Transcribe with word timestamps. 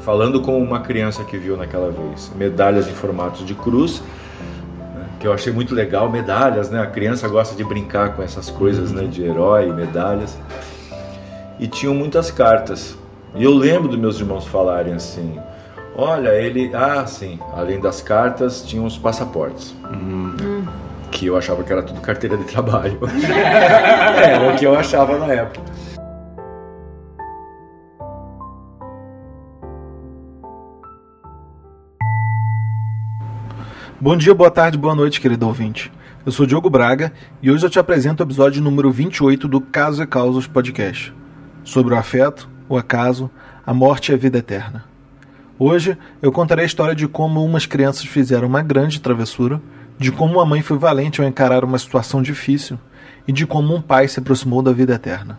falando 0.00 0.40
com 0.40 0.60
uma 0.62 0.80
criança 0.80 1.24
que 1.24 1.36
viu 1.36 1.56
naquela 1.56 1.90
vez, 1.90 2.30
medalhas 2.34 2.88
em 2.88 2.92
formatos 2.92 3.44
de 3.44 3.54
cruz, 3.54 4.02
né, 4.94 5.06
que 5.18 5.26
eu 5.26 5.32
achei 5.32 5.52
muito 5.52 5.74
legal, 5.74 6.10
medalhas, 6.10 6.70
né? 6.70 6.80
A 6.80 6.86
criança 6.86 7.28
gosta 7.28 7.54
de 7.54 7.64
brincar 7.64 8.14
com 8.14 8.22
essas 8.22 8.50
coisas, 8.50 8.92
né? 8.92 9.04
De 9.04 9.22
herói, 9.22 9.72
medalhas. 9.72 10.38
E 11.58 11.66
tinham 11.66 11.94
muitas 11.94 12.30
cartas. 12.30 12.96
E 13.34 13.44
eu 13.44 13.52
lembro 13.52 13.88
dos 13.88 13.98
meus 13.98 14.18
irmãos 14.18 14.46
falarem 14.46 14.94
assim: 14.94 15.38
olha, 15.94 16.30
ele. 16.30 16.70
Ah, 16.74 17.06
sim, 17.06 17.38
além 17.54 17.78
das 17.80 18.00
cartas, 18.00 18.62
tinha 18.62 18.82
os 18.82 18.96
passaportes. 18.96 19.74
Hum. 19.92 20.64
Que 21.10 21.26
eu 21.26 21.36
achava 21.36 21.62
que 21.62 21.72
era 21.72 21.82
tudo 21.82 22.00
carteira 22.00 22.36
de 22.36 22.44
trabalho. 22.50 22.98
era 24.16 24.50
o 24.54 24.56
que 24.56 24.64
eu 24.64 24.74
achava 24.74 25.18
na 25.18 25.32
época. 25.32 25.60
Bom 34.02 34.16
dia, 34.16 34.34
boa 34.34 34.50
tarde, 34.50 34.78
boa 34.78 34.94
noite, 34.94 35.20
querido 35.20 35.46
ouvinte. 35.46 35.92
Eu 36.24 36.32
sou 36.32 36.46
Diogo 36.46 36.70
Braga 36.70 37.12
e 37.42 37.50
hoje 37.50 37.66
eu 37.66 37.68
te 37.68 37.78
apresento 37.78 38.22
o 38.22 38.26
episódio 38.26 38.62
número 38.62 38.90
28 38.90 39.46
do 39.46 39.60
Caso 39.60 40.02
e 40.02 40.06
Causas 40.06 40.46
Podcast, 40.46 41.12
sobre 41.62 41.92
o 41.92 41.98
afeto, 41.98 42.48
o 42.66 42.78
acaso, 42.78 43.30
a 43.66 43.74
morte 43.74 44.10
e 44.10 44.14
a 44.14 44.16
vida 44.16 44.38
eterna. 44.38 44.86
Hoje 45.58 45.98
eu 46.22 46.32
contarei 46.32 46.62
a 46.62 46.66
história 46.66 46.94
de 46.94 47.06
como 47.06 47.44
umas 47.44 47.66
crianças 47.66 48.06
fizeram 48.06 48.48
uma 48.48 48.62
grande 48.62 49.02
travessura, 49.02 49.60
de 49.98 50.10
como 50.10 50.36
uma 50.36 50.46
mãe 50.46 50.62
foi 50.62 50.78
valente 50.78 51.20
ao 51.20 51.28
encarar 51.28 51.62
uma 51.62 51.78
situação 51.78 52.22
difícil 52.22 52.78
e 53.28 53.32
de 53.32 53.46
como 53.46 53.74
um 53.74 53.82
pai 53.82 54.08
se 54.08 54.18
aproximou 54.18 54.62
da 54.62 54.72
vida 54.72 54.94
eterna. 54.94 55.38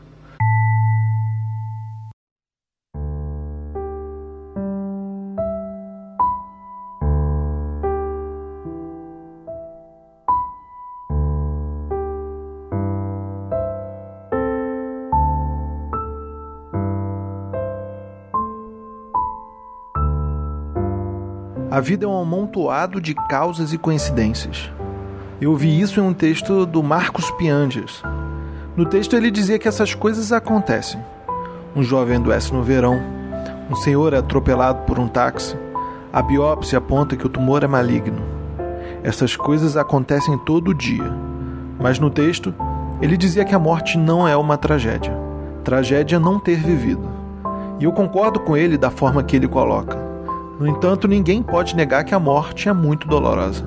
A 21.72 21.80
vida 21.80 22.06
é 22.06 22.08
um 22.10 22.20
amontoado 22.20 23.00
de 23.00 23.16
causas 23.16 23.72
e 23.72 23.78
coincidências. 23.78 24.70
Eu 25.40 25.56
vi 25.56 25.80
isso 25.80 26.02
em 26.02 26.04
um 26.04 26.14
texto 26.14 26.66
do 26.66 26.84
Marcos 26.84 27.32
Pianges. 27.32 28.04
No 28.76 28.86
texto 28.86 29.16
ele 29.16 29.32
dizia 29.32 29.58
que 29.58 29.70
essas 29.70 29.96
coisas 29.96 30.34
acontecem. 30.34 31.02
Um 31.74 31.82
jovem 31.82 32.18
adoece 32.18 32.54
no 32.54 32.62
verão, 32.62 33.02
um 33.70 33.76
senhor 33.78 34.12
é 34.12 34.18
atropelado 34.18 34.80
por 34.80 35.00
um 35.00 35.08
táxi, 35.08 35.56
a 36.12 36.22
biópsia 36.22 36.78
aponta 36.78 37.16
que 37.16 37.26
o 37.26 37.30
tumor 37.30 37.64
é 37.64 37.68
maligno. 37.68 38.22
Essas 39.02 39.38
coisas 39.38 39.78
acontecem 39.78 40.38
todo 40.40 40.74
dia. 40.74 41.10
Mas 41.80 42.00
no 42.00 42.10
texto, 42.10 42.54
ele 43.02 43.16
dizia 43.16 43.46
que 43.46 43.56
a 43.56 43.60
morte 43.60 43.98
não 43.98 44.28
é 44.28 44.36
uma 44.36 44.58
tragédia. 44.58 45.18
Tragédia 45.64 46.18
é 46.18 46.20
não 46.20 46.38
ter 46.38 46.58
vivido. 46.58 47.10
E 47.80 47.86
eu 47.86 47.94
concordo 47.94 48.42
com 48.42 48.58
ele 48.58 48.78
da 48.78 48.92
forma 48.92 49.24
que 49.24 49.38
ele 49.38 49.48
coloca. 49.48 50.01
No 50.62 50.68
entanto, 50.68 51.08
ninguém 51.08 51.42
pode 51.42 51.76
negar 51.76 52.04
que 52.04 52.14
a 52.14 52.20
morte 52.20 52.70
é 52.70 52.74
muito 52.74 53.08
dolorosa. 53.08 53.66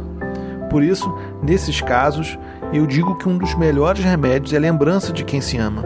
Por 0.71 0.81
isso, 0.81 1.13
nesses 1.43 1.81
casos, 1.81 2.39
eu 2.73 2.87
digo 2.87 3.17
que 3.17 3.29
um 3.29 3.37
dos 3.37 3.53
melhores 3.57 4.05
remédios 4.05 4.53
é 4.53 4.59
a 4.59 4.61
lembrança 4.61 5.13
de 5.13 5.25
quem 5.25 5.41
se 5.41 5.59
ama. 5.59 5.85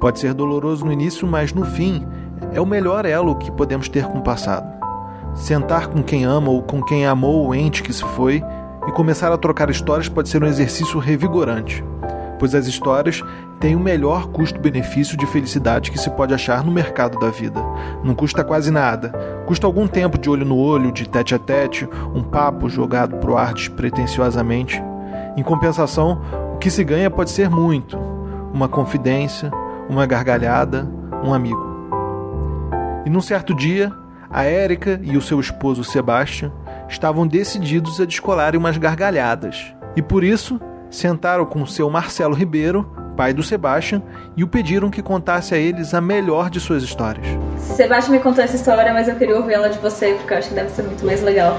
Pode 0.00 0.18
ser 0.18 0.32
doloroso 0.32 0.86
no 0.86 0.92
início, 0.92 1.28
mas 1.28 1.52
no 1.52 1.66
fim, 1.66 2.06
é 2.50 2.58
o 2.58 2.64
melhor 2.64 3.04
elo 3.04 3.34
que 3.34 3.52
podemos 3.52 3.90
ter 3.90 4.06
com 4.06 4.20
o 4.20 4.24
passado. 4.24 4.66
Sentar 5.34 5.88
com 5.88 6.02
quem 6.02 6.24
ama 6.24 6.48
ou 6.48 6.62
com 6.62 6.82
quem 6.82 7.04
amou 7.04 7.46
o 7.46 7.54
ente 7.54 7.82
que 7.82 7.92
se 7.92 8.02
foi 8.02 8.42
e 8.88 8.92
começar 8.92 9.30
a 9.30 9.36
trocar 9.36 9.68
histórias 9.68 10.08
pode 10.08 10.30
ser 10.30 10.42
um 10.42 10.46
exercício 10.46 10.98
revigorante 10.98 11.84
pois 12.42 12.56
as 12.56 12.66
histórias 12.66 13.22
têm 13.60 13.76
o 13.76 13.78
melhor 13.78 14.26
custo-benefício 14.26 15.16
de 15.16 15.24
felicidade 15.26 15.92
que 15.92 15.96
se 15.96 16.10
pode 16.10 16.34
achar 16.34 16.64
no 16.64 16.72
mercado 16.72 17.16
da 17.20 17.30
vida. 17.30 17.62
Não 18.02 18.16
custa 18.16 18.42
quase 18.42 18.68
nada, 18.68 19.10
custa 19.46 19.64
algum 19.64 19.86
tempo 19.86 20.18
de 20.18 20.28
olho 20.28 20.44
no 20.44 20.56
olho, 20.56 20.90
de 20.90 21.08
tete 21.08 21.36
a 21.36 21.38
tete, 21.38 21.88
um 22.12 22.20
papo 22.20 22.68
jogado 22.68 23.14
pro 23.18 23.36
ar 23.36 23.54
despretensiosamente. 23.54 24.82
Em 25.36 25.42
compensação, 25.44 26.20
o 26.52 26.58
que 26.58 26.68
se 26.68 26.82
ganha 26.82 27.08
pode 27.08 27.30
ser 27.30 27.48
muito: 27.48 27.96
uma 28.52 28.68
confidência, 28.68 29.48
uma 29.88 30.04
gargalhada, 30.04 30.90
um 31.22 31.32
amigo. 31.32 31.64
E 33.06 33.08
num 33.08 33.20
certo 33.20 33.54
dia, 33.54 33.92
a 34.28 34.42
Érica 34.42 34.98
e 35.00 35.16
o 35.16 35.22
seu 35.22 35.38
esposo 35.38 35.84
Sebastian 35.84 36.50
estavam 36.88 37.24
decididos 37.24 38.00
a 38.00 38.04
descolarem 38.04 38.58
umas 38.58 38.78
gargalhadas. 38.78 39.72
E 39.94 40.02
por 40.02 40.24
isso 40.24 40.60
sentaram 40.92 41.44
com 41.44 41.66
seu 41.66 41.90
Marcelo 41.90 42.34
Ribeiro, 42.34 42.88
pai 43.16 43.32
do 43.32 43.42
Sebastian, 43.42 44.02
e 44.36 44.44
o 44.44 44.48
pediram 44.48 44.90
que 44.90 45.02
contasse 45.02 45.54
a 45.54 45.58
eles 45.58 45.94
a 45.94 46.00
melhor 46.00 46.48
de 46.50 46.60
suas 46.60 46.82
histórias. 46.82 47.26
Sebastian 47.58 48.12
me 48.12 48.20
contou 48.20 48.44
essa 48.44 48.54
história, 48.54 48.92
mas 48.92 49.08
eu 49.08 49.16
queria 49.16 49.36
ouvi-la 49.36 49.68
de 49.68 49.78
você, 49.78 50.14
porque 50.14 50.34
eu 50.34 50.38
acho 50.38 50.50
que 50.50 50.54
deve 50.54 50.70
ser 50.70 50.82
muito 50.82 51.04
mais 51.04 51.22
legal. 51.22 51.58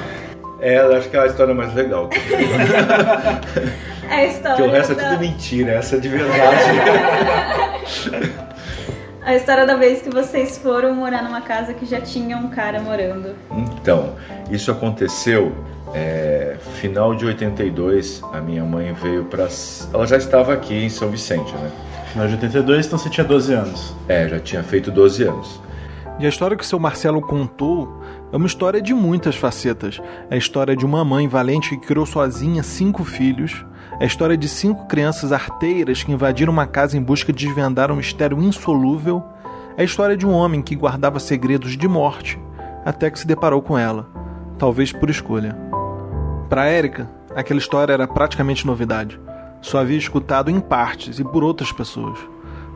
É, 0.61 0.79
eu 0.79 0.95
acho 0.95 1.09
que 1.09 1.17
é 1.17 1.19
a 1.19 1.25
história 1.25 1.53
mais 1.53 1.73
legal. 1.73 2.09
é 4.09 4.13
a 4.13 4.25
história. 4.25 4.55
Que 4.55 4.61
o 4.61 4.71
resto 4.71 4.95
da... 4.95 5.03
é 5.03 5.09
tudo 5.09 5.19
mentira, 5.19 5.71
essa 5.73 5.97
é 5.97 5.99
de 5.99 6.07
verdade. 6.07 6.63
a 9.25 9.35
história 9.35 9.65
da 9.65 9.75
vez 9.75 10.01
que 10.01 10.09
vocês 10.09 10.57
foram 10.57 10.93
morar 10.95 11.23
numa 11.23 11.41
casa 11.41 11.73
que 11.73 11.85
já 11.85 12.01
tinha 12.01 12.37
um 12.37 12.49
cara 12.49 12.81
morando. 12.81 13.35
Então, 13.51 14.15
isso 14.51 14.71
aconteceu 14.71 15.53
é, 15.93 16.57
final 16.81 17.13
de 17.15 17.25
82, 17.25 18.21
a 18.33 18.41
minha 18.41 18.63
mãe 18.63 18.91
veio 18.93 19.25
para. 19.25 19.47
Ela 19.93 20.07
já 20.07 20.17
estava 20.17 20.53
aqui 20.53 20.73
em 20.73 20.89
São 20.89 21.09
Vicente, 21.09 21.53
né? 21.53 21.71
Final 22.11 22.27
de 22.27 22.33
82, 22.33 22.85
então 22.87 22.97
você 22.97 23.09
tinha 23.09 23.23
12 23.23 23.53
anos. 23.53 23.95
É, 24.07 24.27
já 24.27 24.39
tinha 24.39 24.63
feito 24.63 24.91
12 24.91 25.23
anos. 25.23 25.61
E 26.19 26.25
a 26.25 26.29
história 26.29 26.55
que 26.55 26.63
o 26.63 26.67
seu 26.67 26.79
Marcelo 26.79 27.21
contou 27.21 28.01
é 28.31 28.37
uma 28.37 28.45
história 28.45 28.81
de 28.81 28.93
muitas 28.93 29.35
facetas. 29.35 29.99
É 30.29 30.35
a 30.35 30.37
história 30.37 30.75
de 30.75 30.85
uma 30.85 31.03
mãe 31.03 31.27
valente 31.27 31.69
que 31.69 31.87
criou 31.87 32.05
sozinha 32.05 32.61
cinco 32.61 33.03
filhos. 33.03 33.65
É 33.99 34.03
a 34.03 34.07
história 34.07 34.35
de 34.35 34.49
cinco 34.49 34.85
crianças 34.87 35.31
arteiras 35.31 36.03
que 36.03 36.11
invadiram 36.11 36.51
uma 36.51 36.65
casa 36.67 36.97
em 36.97 37.01
busca 37.01 37.31
de 37.31 37.45
desvendar 37.45 37.91
um 37.91 37.95
mistério 37.95 38.41
insolúvel. 38.41 39.23
É 39.77 39.81
a 39.81 39.85
história 39.85 40.17
de 40.17 40.25
um 40.25 40.31
homem 40.31 40.61
que 40.61 40.75
guardava 40.75 41.19
segredos 41.19 41.77
de 41.77 41.87
morte 41.87 42.39
até 42.85 43.09
que 43.09 43.19
se 43.19 43.27
deparou 43.27 43.61
com 43.61 43.77
ela, 43.77 44.07
talvez 44.57 44.91
por 44.91 45.09
escolha. 45.09 45.55
Para 46.49 46.65
Érica, 46.65 47.09
aquela 47.35 47.59
história 47.59 47.93
era 47.93 48.07
praticamente 48.07 48.67
novidade. 48.67 49.19
Só 49.61 49.79
havia 49.79 49.97
escutado 49.97 50.51
em 50.51 50.59
partes 50.59 51.19
e 51.19 51.23
por 51.23 51.43
outras 51.43 51.71
pessoas. 51.71 52.19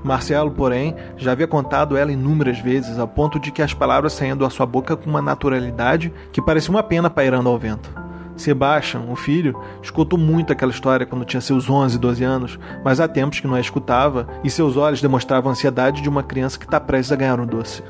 Marcelo, 0.03 0.51
porém, 0.51 0.95
já 1.17 1.33
havia 1.33 1.47
contado 1.47 1.97
ela 1.97 2.11
inúmeras 2.11 2.59
vezes, 2.59 2.97
a 2.97 3.05
ponto 3.05 3.39
de 3.39 3.51
que 3.51 3.61
as 3.61 3.73
palavras 3.73 4.13
saindo 4.13 4.45
da 4.45 4.49
sua 4.49 4.65
boca 4.65 4.95
com 4.95 5.09
uma 5.09 5.21
naturalidade 5.21 6.13
que 6.31 6.41
parecia 6.41 6.71
uma 6.71 6.83
pena 6.83 7.09
pairando 7.09 7.49
ao 7.49 7.57
vento. 7.57 8.06
Sebastian, 8.41 9.01
o 9.09 9.15
filho, 9.15 9.59
escutou 9.81 10.17
muito 10.17 10.53
aquela 10.53 10.71
história 10.71 11.05
quando 11.05 11.25
tinha 11.25 11.41
seus 11.41 11.69
11, 11.69 11.97
12 11.97 12.23
anos, 12.23 12.59
mas 12.83 12.99
há 12.99 13.07
tempos 13.07 13.39
que 13.39 13.47
não 13.47 13.55
a 13.55 13.59
escutava 13.59 14.27
e 14.43 14.49
seus 14.49 14.77
olhos 14.77 15.01
demonstravam 15.01 15.49
a 15.49 15.51
ansiedade 15.53 16.01
de 16.01 16.09
uma 16.09 16.23
criança 16.23 16.57
que 16.57 16.65
está 16.65 16.79
prestes 16.79 17.11
a 17.11 17.15
ganhar 17.15 17.39
um 17.39 17.45
doce. 17.45 17.83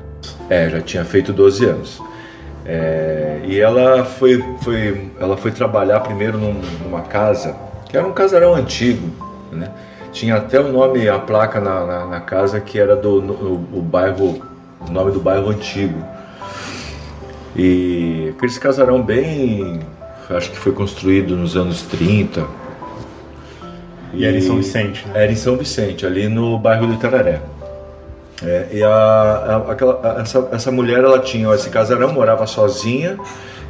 É, 0.48 0.68
já 0.68 0.80
tinha 0.80 1.04
feito 1.04 1.32
12 1.32 1.64
anos. 1.64 2.02
É, 2.64 3.40
e 3.44 3.58
ela 3.58 4.04
foi, 4.04 4.44
foi, 4.62 5.10
ela 5.18 5.36
foi 5.36 5.50
trabalhar 5.50 6.00
primeiro 6.00 6.36
num, 6.36 6.60
numa 6.84 7.02
casa, 7.02 7.56
que 7.88 7.96
era 7.96 8.06
um 8.06 8.12
casarão 8.12 8.54
antigo, 8.54 9.08
né? 9.50 9.70
Tinha 10.12 10.36
até 10.36 10.58
o 10.60 10.72
nome, 10.72 11.08
a 11.08 11.18
placa 11.18 11.60
na, 11.60 11.86
na, 11.86 12.06
na 12.06 12.20
casa 12.20 12.60
que 12.60 12.78
era 12.78 12.96
do 12.96 13.22
no, 13.22 13.54
o 13.78 13.82
bairro, 13.82 14.42
o 14.86 14.90
nome 14.90 15.12
do 15.12 15.20
bairro 15.20 15.48
antigo. 15.48 16.02
E 17.56 18.34
aquele 18.36 18.52
casarão 18.58 19.02
bem, 19.02 19.80
acho 20.36 20.50
que 20.50 20.58
foi 20.58 20.72
construído 20.72 21.36
nos 21.36 21.56
anos 21.56 21.82
30. 21.82 22.46
E, 24.12 24.18
e 24.18 24.24
era 24.24 24.36
em 24.36 24.40
São 24.40 24.56
Vicente, 24.56 25.06
né? 25.08 25.24
Era 25.24 25.32
em 25.32 25.36
São 25.36 25.56
Vicente, 25.56 26.06
ali 26.06 26.28
no 26.28 26.58
bairro 26.58 26.86
do 26.86 26.94
Itararé. 26.94 27.40
É, 28.42 28.68
e 28.72 28.82
a, 28.82 28.90
a, 28.90 29.72
aquela, 29.72 30.20
essa, 30.20 30.48
essa 30.52 30.70
mulher 30.70 30.98
ela 30.98 31.18
tinha 31.18 31.52
esse 31.54 31.68
casarão, 31.70 32.12
morava 32.12 32.46
sozinha, 32.46 33.18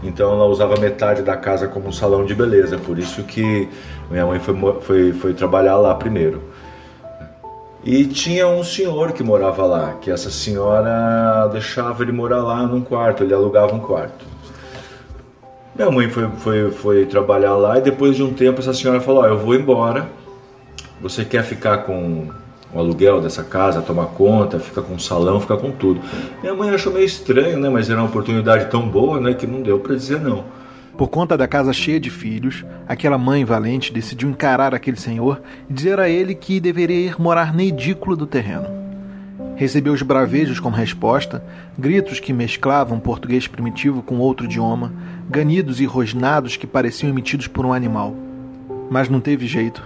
então 0.02 0.32
ela 0.32 0.44
usava 0.44 0.78
metade 0.78 1.22
da 1.22 1.37
casa 1.37 1.66
como 1.66 1.88
um 1.88 1.93
salão 1.93 2.25
de 2.25 2.34
beleza, 2.34 2.76
por 2.76 2.99
isso 2.99 3.22
que 3.22 3.69
minha 4.10 4.26
mãe 4.26 4.38
foi, 4.38 4.55
foi, 4.82 5.12
foi 5.12 5.34
trabalhar 5.34 5.76
lá 5.76 5.94
primeiro. 5.94 6.43
E 7.82 8.05
tinha 8.05 8.46
um 8.46 8.62
senhor 8.62 9.12
que 9.12 9.22
morava 9.22 9.64
lá, 9.64 9.94
que 10.00 10.10
essa 10.10 10.31
senhora 10.31 11.49
deixava 11.50 12.02
ele 12.02 12.12
morar 12.12 12.43
lá 12.43 12.66
num 12.66 12.82
quarto, 12.82 13.25
ele 13.25 13.32
alugava 13.32 13.75
um 13.75 13.81
quarto. 13.81 14.26
Minha 15.79 15.93
mãe 15.93 16.11
foi, 16.11 16.29
foi, 16.39 16.71
foi 16.73 17.07
trabalhar 17.07 17.55
lá 17.55 17.79
e 17.79 17.81
depois 17.81 18.17
de 18.17 18.23
um 18.25 18.35
tempo 18.35 18.59
essa 18.59 18.75
senhora 18.75 19.01
falou: 19.01 19.23
oh, 19.23 19.27
Eu 19.27 19.39
vou 19.39 19.55
embora, 19.55 20.09
você 21.01 21.25
quer 21.25 21.45
ficar 21.45 21.79
com 21.85 22.27
o 22.75 22.79
aluguel 22.81 23.21
dessa 23.21 23.45
casa, 23.45 23.81
toma 23.81 24.05
conta, 24.07 24.59
fica 24.59 24.83
com 24.83 24.99
salão, 24.99 25.41
fica 25.41 25.57
com 25.57 25.71
tudo. 25.71 26.01
Minha 26.43 26.53
mãe 26.53 26.71
achou 26.71 26.93
meio 26.93 27.07
estranho, 27.07 27.61
né? 27.61 27.69
Mas 27.69 27.89
era 27.89 28.01
uma 28.01 28.09
oportunidade 28.09 28.69
tão 28.69 28.89
boa, 28.89 29.21
né? 29.21 29.35
Que 29.35 29.47
não 29.47 29.63
deu 29.63 29.79
para 29.79 29.95
dizer 29.95 30.21
não. 30.21 30.45
Por 30.97 31.07
conta 31.07 31.37
da 31.37 31.47
casa 31.47 31.73
cheia 31.73 32.01
de 32.01 32.11
filhos, 32.11 32.65
aquela 32.89 33.17
mãe 33.17 33.45
valente 33.45 33.93
decidiu 33.93 34.29
encarar 34.29 34.75
aquele 34.75 34.97
senhor 34.97 35.41
e 35.71 35.73
dizer 35.73 36.01
a 36.01 36.09
ele 36.09 36.35
que 36.35 36.59
deveria 36.59 37.07
ir 37.07 37.21
morar 37.21 37.55
na 37.55 37.63
edícula 37.63 38.17
do 38.17 38.27
terreno. 38.27 38.88
Recebeu 39.58 39.93
os 39.93 40.02
bravejos 40.02 40.60
como 40.60 40.76
resposta, 40.76 41.43
gritos 41.76 42.20
que 42.20 42.32
mesclavam 42.32 43.00
português 43.00 43.49
primitivo 43.49 44.05
com 44.05 44.19
outro 44.19 44.46
idioma, 44.46 44.93
ganidos 45.28 45.81
e 45.81 45.84
rosnados 45.84 46.56
que 46.56 46.64
pareciam 46.64 47.10
emitidos 47.10 47.49
por 47.49 47.66
um 47.66 47.72
animal. 47.72 48.14
Mas 48.88 49.08
não 49.08 49.19
teve 49.19 49.49
jeito. 49.49 49.82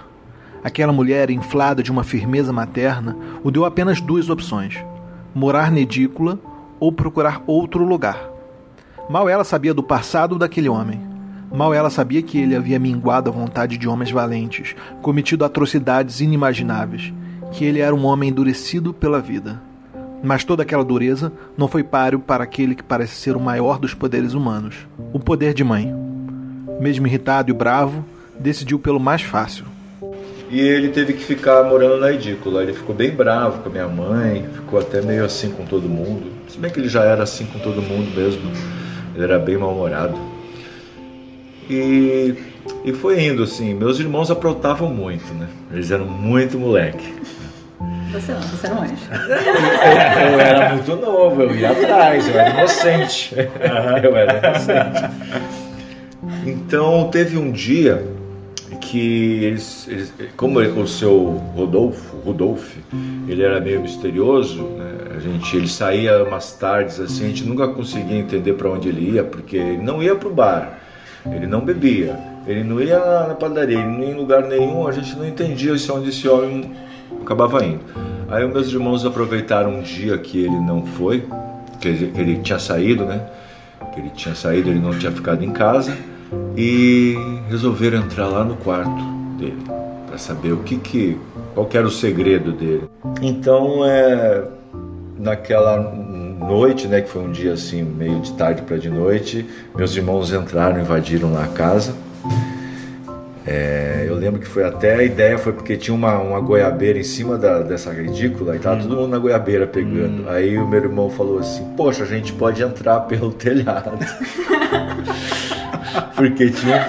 Aquela 0.63 0.93
mulher, 0.93 1.31
inflada 1.31 1.81
de 1.81 1.91
uma 1.91 2.03
firmeza 2.03 2.53
materna, 2.53 3.17
o 3.43 3.49
deu 3.49 3.65
apenas 3.65 3.99
duas 3.99 4.29
opções: 4.29 4.77
morar 5.33 5.71
na 5.71 5.79
edícula 5.79 6.37
ou 6.79 6.91
procurar 6.91 7.41
outro 7.47 7.83
lugar. 7.83 8.29
Mal 9.09 9.27
ela 9.27 9.43
sabia 9.43 9.73
do 9.73 9.81
passado 9.81 10.37
daquele 10.37 10.69
homem. 10.69 11.01
Mal 11.51 11.73
ela 11.73 11.89
sabia 11.89 12.21
que 12.21 12.37
ele 12.37 12.55
havia 12.55 12.77
minguado 12.77 13.27
a 13.27 13.33
vontade 13.33 13.75
de 13.79 13.87
homens 13.87 14.11
valentes, 14.11 14.75
cometido 15.01 15.43
atrocidades 15.43 16.21
inimagináveis, 16.21 17.11
que 17.53 17.63
ele 17.63 17.79
era 17.79 17.95
um 17.95 18.05
homem 18.05 18.29
endurecido 18.29 18.93
pela 18.93 19.21
vida. 19.21 19.61
Mas 20.21 20.43
toda 20.43 20.63
aquela 20.63 20.83
dureza 20.83 21.31
não 21.57 21.67
foi 21.67 21.83
páreo 21.83 22.19
para 22.19 22.43
aquele 22.43 22.75
que 22.75 22.83
parece 22.83 23.15
ser 23.15 23.35
o 23.35 23.39
maior 23.39 23.79
dos 23.79 23.93
poderes 23.93 24.33
humanos 24.33 24.87
o 25.13 25.19
poder 25.19 25.53
de 25.53 25.63
mãe. 25.63 25.93
Mesmo 26.79 27.07
irritado 27.07 27.51
e 27.51 27.53
bravo, 27.53 28.03
decidiu 28.39 28.79
pelo 28.79 28.99
mais 28.99 29.21
fácil 29.21 29.65
e 30.53 30.59
ele 30.59 30.89
teve 30.89 31.13
que 31.13 31.23
ficar 31.23 31.63
morando 31.63 31.97
na 31.97 32.11
edícula. 32.11 32.61
Ele 32.61 32.73
ficou 32.73 32.93
bem 32.93 33.09
bravo 33.09 33.63
com 33.63 33.69
a 33.69 33.71
minha 33.71 33.87
mãe, 33.87 34.45
ficou 34.53 34.79
até 34.79 35.01
meio 35.01 35.25
assim 35.25 35.49
com 35.49 35.65
todo 35.65 35.89
mundo. 35.89 36.31
Se 36.47 36.59
bem 36.59 36.69
que 36.69 36.79
ele 36.79 36.89
já 36.89 37.03
era 37.03 37.23
assim 37.23 37.47
com 37.47 37.57
todo 37.57 37.81
mundo 37.81 38.15
mesmo. 38.15 38.51
Ele 39.15 39.23
era 39.23 39.39
bem 39.39 39.57
mal-humorado. 39.57 40.15
E, 41.73 42.35
e 42.85 42.93
foi 42.93 43.23
indo 43.23 43.43
assim. 43.43 43.73
Meus 43.73 43.99
irmãos 43.99 44.29
aprontavam 44.29 44.89
muito, 44.89 45.33
né? 45.33 45.47
Eles 45.71 45.91
eram 45.91 46.05
muito 46.05 46.57
moleque. 46.57 47.13
Você 48.11 48.31
não, 48.31 48.41
você 48.41 48.67
era 48.67 48.75
um 48.75 48.81
anjo. 48.83 48.93
eu, 50.31 50.39
era 50.39 50.75
muito 50.75 50.95
novo, 50.95 51.41
eu 51.41 51.55
ia 51.55 51.71
atrás, 51.71 52.27
eu 52.27 52.39
era 52.39 52.49
inocente. 52.51 53.35
Eu 54.03 54.15
era 54.15 54.37
inocente. 54.37 55.43
Então 56.45 57.09
teve 57.09 57.37
um 57.37 57.51
dia 57.51 58.05
que 58.79 59.43
eles, 59.43 59.87
eles 59.87 60.13
como 60.37 60.59
o 60.59 60.87
seu 60.87 61.41
Rodolfo, 61.55 62.17
Rodolfo, 62.17 62.79
ele 63.27 63.41
era 63.41 63.59
meio 63.59 63.81
misterioso, 63.81 64.63
né? 64.63 64.93
a 65.15 65.19
gente, 65.19 65.55
ele 65.55 65.67
saía 65.67 66.23
umas 66.23 66.53
tardes 66.53 66.99
assim, 66.99 67.25
a 67.25 67.27
gente 67.29 67.45
nunca 67.45 67.67
conseguia 67.67 68.17
entender 68.17 68.53
para 68.53 68.69
onde 68.69 68.89
ele 68.89 69.11
ia, 69.11 69.23
porque 69.23 69.57
ele 69.57 69.81
não 69.81 70.01
ia 70.01 70.15
para 70.15 70.27
o 70.27 70.33
bar, 70.33 70.79
ele 71.25 71.47
não 71.47 71.61
bebia, 71.61 72.17
ele 72.45 72.63
não 72.63 72.81
ia 72.81 72.99
na 73.27 73.35
padaria, 73.35 73.79
ele 73.79 73.87
não 73.87 74.03
ia 74.03 74.11
em 74.11 74.15
lugar 74.15 74.43
nenhum, 74.43 74.87
a 74.87 74.91
gente 74.91 75.15
não 75.15 75.27
entendia 75.27 75.73
onde 75.91 76.09
esse 76.09 76.27
homem 76.27 76.71
acabava 77.21 77.63
indo. 77.63 77.81
Aí 78.29 78.45
meus 78.47 78.71
irmãos 78.71 79.05
aproveitaram 79.05 79.71
um 79.71 79.81
dia 79.81 80.17
que 80.17 80.43
ele 80.43 80.59
não 80.59 80.85
foi, 80.85 81.27
que 81.79 81.87
ele, 81.87 82.13
ele 82.15 82.37
tinha 82.39 82.59
saído, 82.59 83.05
né? 83.05 83.21
Que 83.93 83.99
ele 83.99 84.09
tinha 84.09 84.35
saído, 84.35 84.69
ele 84.69 84.79
não 84.79 84.97
tinha 84.97 85.11
ficado 85.11 85.43
em 85.43 85.51
casa 85.51 85.95
e 86.57 87.15
resolveram 87.49 87.99
entrar 87.99 88.27
lá 88.27 88.43
no 88.43 88.55
quarto 88.57 89.03
dele 89.37 89.63
para 90.07 90.17
saber 90.17 90.51
o 90.51 90.57
que 90.57 90.77
que 90.77 91.17
qual 91.53 91.69
era 91.73 91.87
o 91.87 91.91
segredo 91.91 92.51
dele. 92.51 92.89
Então 93.21 93.85
é 93.85 94.43
naquela 95.17 95.79
noite, 96.39 96.87
né, 96.87 97.01
que 97.01 97.09
foi 97.09 97.21
um 97.21 97.31
dia 97.31 97.53
assim 97.53 97.83
meio 97.83 98.19
de 98.19 98.33
tarde 98.33 98.61
para 98.61 98.77
de 98.77 98.89
noite, 98.89 99.45
meus 99.75 99.95
irmãos 99.95 100.31
entraram, 100.31 100.79
invadiram 100.79 101.33
lá 101.33 101.45
a 101.45 101.47
casa. 101.47 101.93
É, 103.45 104.05
eu 104.07 104.15
lembro 104.15 104.39
que 104.39 104.47
foi 104.47 104.63
até 104.63 104.95
a 104.95 105.03
ideia 105.03 105.37
foi 105.37 105.51
porque 105.51 105.75
tinha 105.75 105.93
uma, 105.93 106.17
uma 106.17 106.39
goiabeira 106.39 106.97
em 106.97 107.03
cima 107.03 107.37
da, 107.37 107.59
dessa 107.59 107.91
ridícula 107.91 108.55
e 108.55 108.59
tava 108.59 108.77
hum. 108.77 108.83
todo 108.83 108.95
mundo 108.95 109.09
na 109.09 109.17
goiabeira 109.17 109.67
pegando. 109.67 110.23
Hum. 110.23 110.29
Aí 110.29 110.57
o 110.57 110.65
meu 110.65 110.81
irmão 110.81 111.09
falou 111.09 111.39
assim: 111.39 111.65
Poxa, 111.75 112.03
a 112.03 112.07
gente 112.07 112.31
pode 112.33 112.63
entrar 112.63 113.01
pelo 113.01 113.33
telhado. 113.33 113.91
porque 116.15 116.49
tinha, 116.51 116.87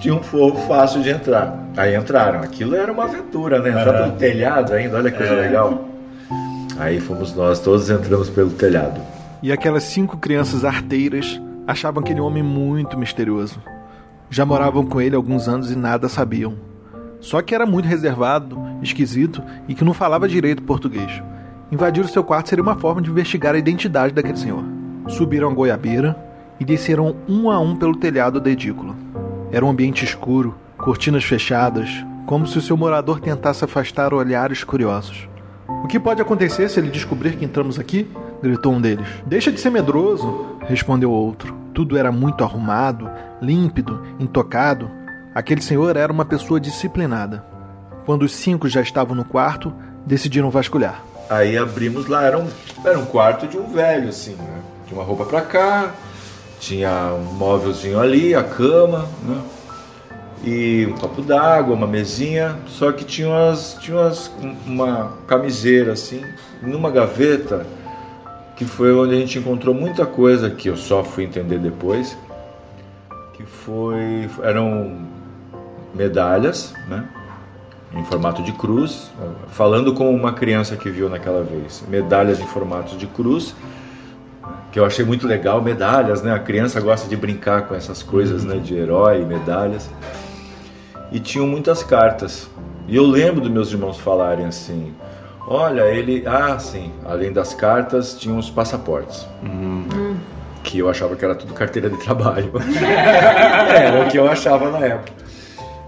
tinha 0.00 0.14
um 0.14 0.22
forro 0.22 0.58
fácil 0.66 1.00
de 1.00 1.10
entrar. 1.10 1.56
Aí 1.76 1.94
entraram. 1.94 2.40
Aquilo 2.40 2.74
era 2.74 2.92
uma 2.92 3.04
aventura, 3.04 3.60
né? 3.60 3.70
Entrar 3.70 3.94
uhum. 3.94 4.02
pelo 4.02 4.16
telhado 4.16 4.74
ainda, 4.74 4.96
olha 4.96 5.10
que 5.10 5.16
coisa 5.16 5.34
é. 5.34 5.40
legal. 5.42 5.93
Aí 6.78 7.00
fomos 7.00 7.34
nós, 7.34 7.60
todos 7.60 7.88
entramos 7.90 8.28
pelo 8.30 8.50
telhado. 8.50 9.00
E 9.42 9.52
aquelas 9.52 9.84
cinco 9.84 10.16
crianças 10.16 10.64
arteiras 10.64 11.40
achavam 11.66 12.02
aquele 12.02 12.20
homem 12.20 12.42
muito 12.42 12.98
misterioso. 12.98 13.60
Já 14.30 14.44
moravam 14.44 14.84
com 14.84 15.00
ele 15.00 15.16
alguns 15.16 15.48
anos 15.48 15.70
e 15.70 15.76
nada 15.76 16.08
sabiam. 16.08 16.54
Só 17.20 17.40
que 17.40 17.54
era 17.54 17.64
muito 17.64 17.86
reservado, 17.86 18.58
esquisito 18.82 19.42
e 19.68 19.74
que 19.74 19.84
não 19.84 19.94
falava 19.94 20.28
direito 20.28 20.62
português. 20.62 21.22
Invadir 21.70 22.04
o 22.04 22.08
seu 22.08 22.22
quarto 22.22 22.48
seria 22.48 22.62
uma 22.62 22.76
forma 22.76 23.00
de 23.00 23.10
investigar 23.10 23.54
a 23.54 23.58
identidade 23.58 24.12
daquele 24.12 24.36
senhor. 24.36 24.64
Subiram 25.08 25.50
a 25.50 25.54
goiabeira, 25.54 26.16
e 26.58 26.64
desceram 26.64 27.16
um 27.28 27.50
a 27.50 27.58
um 27.58 27.76
pelo 27.76 27.96
telhado 27.96 28.40
da 28.40 28.50
edícula. 28.50 28.94
Era 29.50 29.64
um 29.64 29.70
ambiente 29.70 30.04
escuro, 30.04 30.54
cortinas 30.76 31.24
fechadas, 31.24 31.88
como 32.26 32.46
se 32.46 32.58
o 32.58 32.62
seu 32.62 32.76
morador 32.76 33.20
tentasse 33.20 33.64
afastar 33.64 34.14
olhares 34.14 34.64
curiosos. 34.64 35.28
O 35.84 35.86
que 35.86 36.00
pode 36.00 36.22
acontecer 36.22 36.70
se 36.70 36.80
ele 36.80 36.90
descobrir 36.90 37.36
que 37.36 37.44
entramos 37.44 37.78
aqui? 37.78 38.10
gritou 38.42 38.72
um 38.72 38.80
deles. 38.80 39.06
Deixa 39.26 39.52
de 39.52 39.60
ser 39.60 39.68
medroso, 39.68 40.56
respondeu 40.62 41.10
outro. 41.10 41.54
Tudo 41.74 41.98
era 41.98 42.10
muito 42.10 42.42
arrumado, 42.42 43.06
límpido, 43.40 44.02
intocado. 44.18 44.90
Aquele 45.34 45.60
senhor 45.60 45.94
era 45.94 46.10
uma 46.10 46.24
pessoa 46.24 46.58
disciplinada. 46.58 47.44
Quando 48.06 48.22
os 48.22 48.32
cinco 48.32 48.66
já 48.66 48.80
estavam 48.80 49.14
no 49.14 49.26
quarto, 49.26 49.74
decidiram 50.06 50.50
vasculhar. 50.50 51.02
Aí 51.28 51.56
abrimos 51.58 52.06
lá, 52.06 52.24
era 52.24 52.38
um, 52.38 52.48
era 52.82 52.98
um 52.98 53.04
quarto 53.04 53.46
de 53.46 53.58
um 53.58 53.68
velho, 53.70 54.08
assim, 54.08 54.36
né? 54.36 54.62
Tinha 54.86 54.98
uma 54.98 55.06
roupa 55.06 55.26
para 55.26 55.42
cá, 55.42 55.94
tinha 56.60 57.12
um 57.12 57.34
móvelzinho 57.34 58.00
ali, 58.00 58.34
a 58.34 58.42
cama, 58.42 59.06
né? 59.22 59.38
E 60.46 60.86
um 60.86 60.92
copo 60.92 61.22
d'água, 61.22 61.74
uma 61.74 61.86
mesinha, 61.86 62.58
só 62.66 62.92
que 62.92 63.02
tinha, 63.02 63.28
umas, 63.28 63.78
tinha 63.80 63.96
umas, 63.96 64.30
uma 64.66 65.12
camiseira 65.26 65.92
assim, 65.92 66.22
numa 66.60 66.90
gaveta, 66.90 67.66
que 68.54 68.66
foi 68.66 68.92
onde 68.92 69.14
a 69.14 69.18
gente 69.18 69.38
encontrou 69.38 69.74
muita 69.74 70.04
coisa 70.04 70.50
que 70.50 70.68
eu 70.68 70.76
só 70.76 71.02
fui 71.02 71.24
entender 71.24 71.58
depois, 71.58 72.16
que 73.32 73.42
foi 73.44 74.28
eram 74.42 74.98
medalhas, 75.94 76.74
né? 76.88 77.08
Em 77.94 78.04
formato 78.04 78.42
de 78.42 78.52
cruz, 78.52 79.10
falando 79.48 79.94
com 79.94 80.14
uma 80.14 80.32
criança 80.32 80.76
que 80.76 80.90
viu 80.90 81.08
naquela 81.08 81.42
vez, 81.42 81.82
medalhas 81.88 82.38
em 82.40 82.46
formato 82.46 82.96
de 82.96 83.06
cruz 83.06 83.54
que 84.74 84.80
eu 84.80 84.84
achei 84.84 85.04
muito 85.04 85.24
legal, 85.24 85.62
medalhas, 85.62 86.20
né? 86.20 86.34
A 86.34 86.38
criança 86.40 86.80
gosta 86.80 87.08
de 87.08 87.16
brincar 87.16 87.68
com 87.68 87.76
essas 87.76 88.02
coisas, 88.02 88.42
né? 88.44 88.56
De 88.56 88.74
herói, 88.74 89.24
medalhas. 89.24 89.88
E 91.14 91.20
tinham 91.20 91.46
muitas 91.46 91.84
cartas. 91.84 92.50
E 92.88 92.96
eu 92.96 93.04
lembro 93.04 93.40
dos 93.40 93.50
meus 93.50 93.70
irmãos 93.70 93.96
falarem 93.98 94.46
assim: 94.46 94.92
olha, 95.46 95.82
ele. 95.82 96.24
Ah, 96.26 96.58
sim, 96.58 96.90
além 97.04 97.32
das 97.32 97.54
cartas, 97.54 98.18
tinha 98.18 98.34
os 98.34 98.50
passaportes. 98.50 99.24
Uhum. 99.44 100.16
Que 100.64 100.80
eu 100.80 100.90
achava 100.90 101.14
que 101.14 101.24
era 101.24 101.36
tudo 101.36 101.54
carteira 101.54 101.88
de 101.88 101.96
trabalho. 101.98 102.50
era 103.70 104.04
o 104.04 104.10
que 104.10 104.18
eu 104.18 104.28
achava 104.28 104.72
na 104.72 104.84
época. 104.84 105.24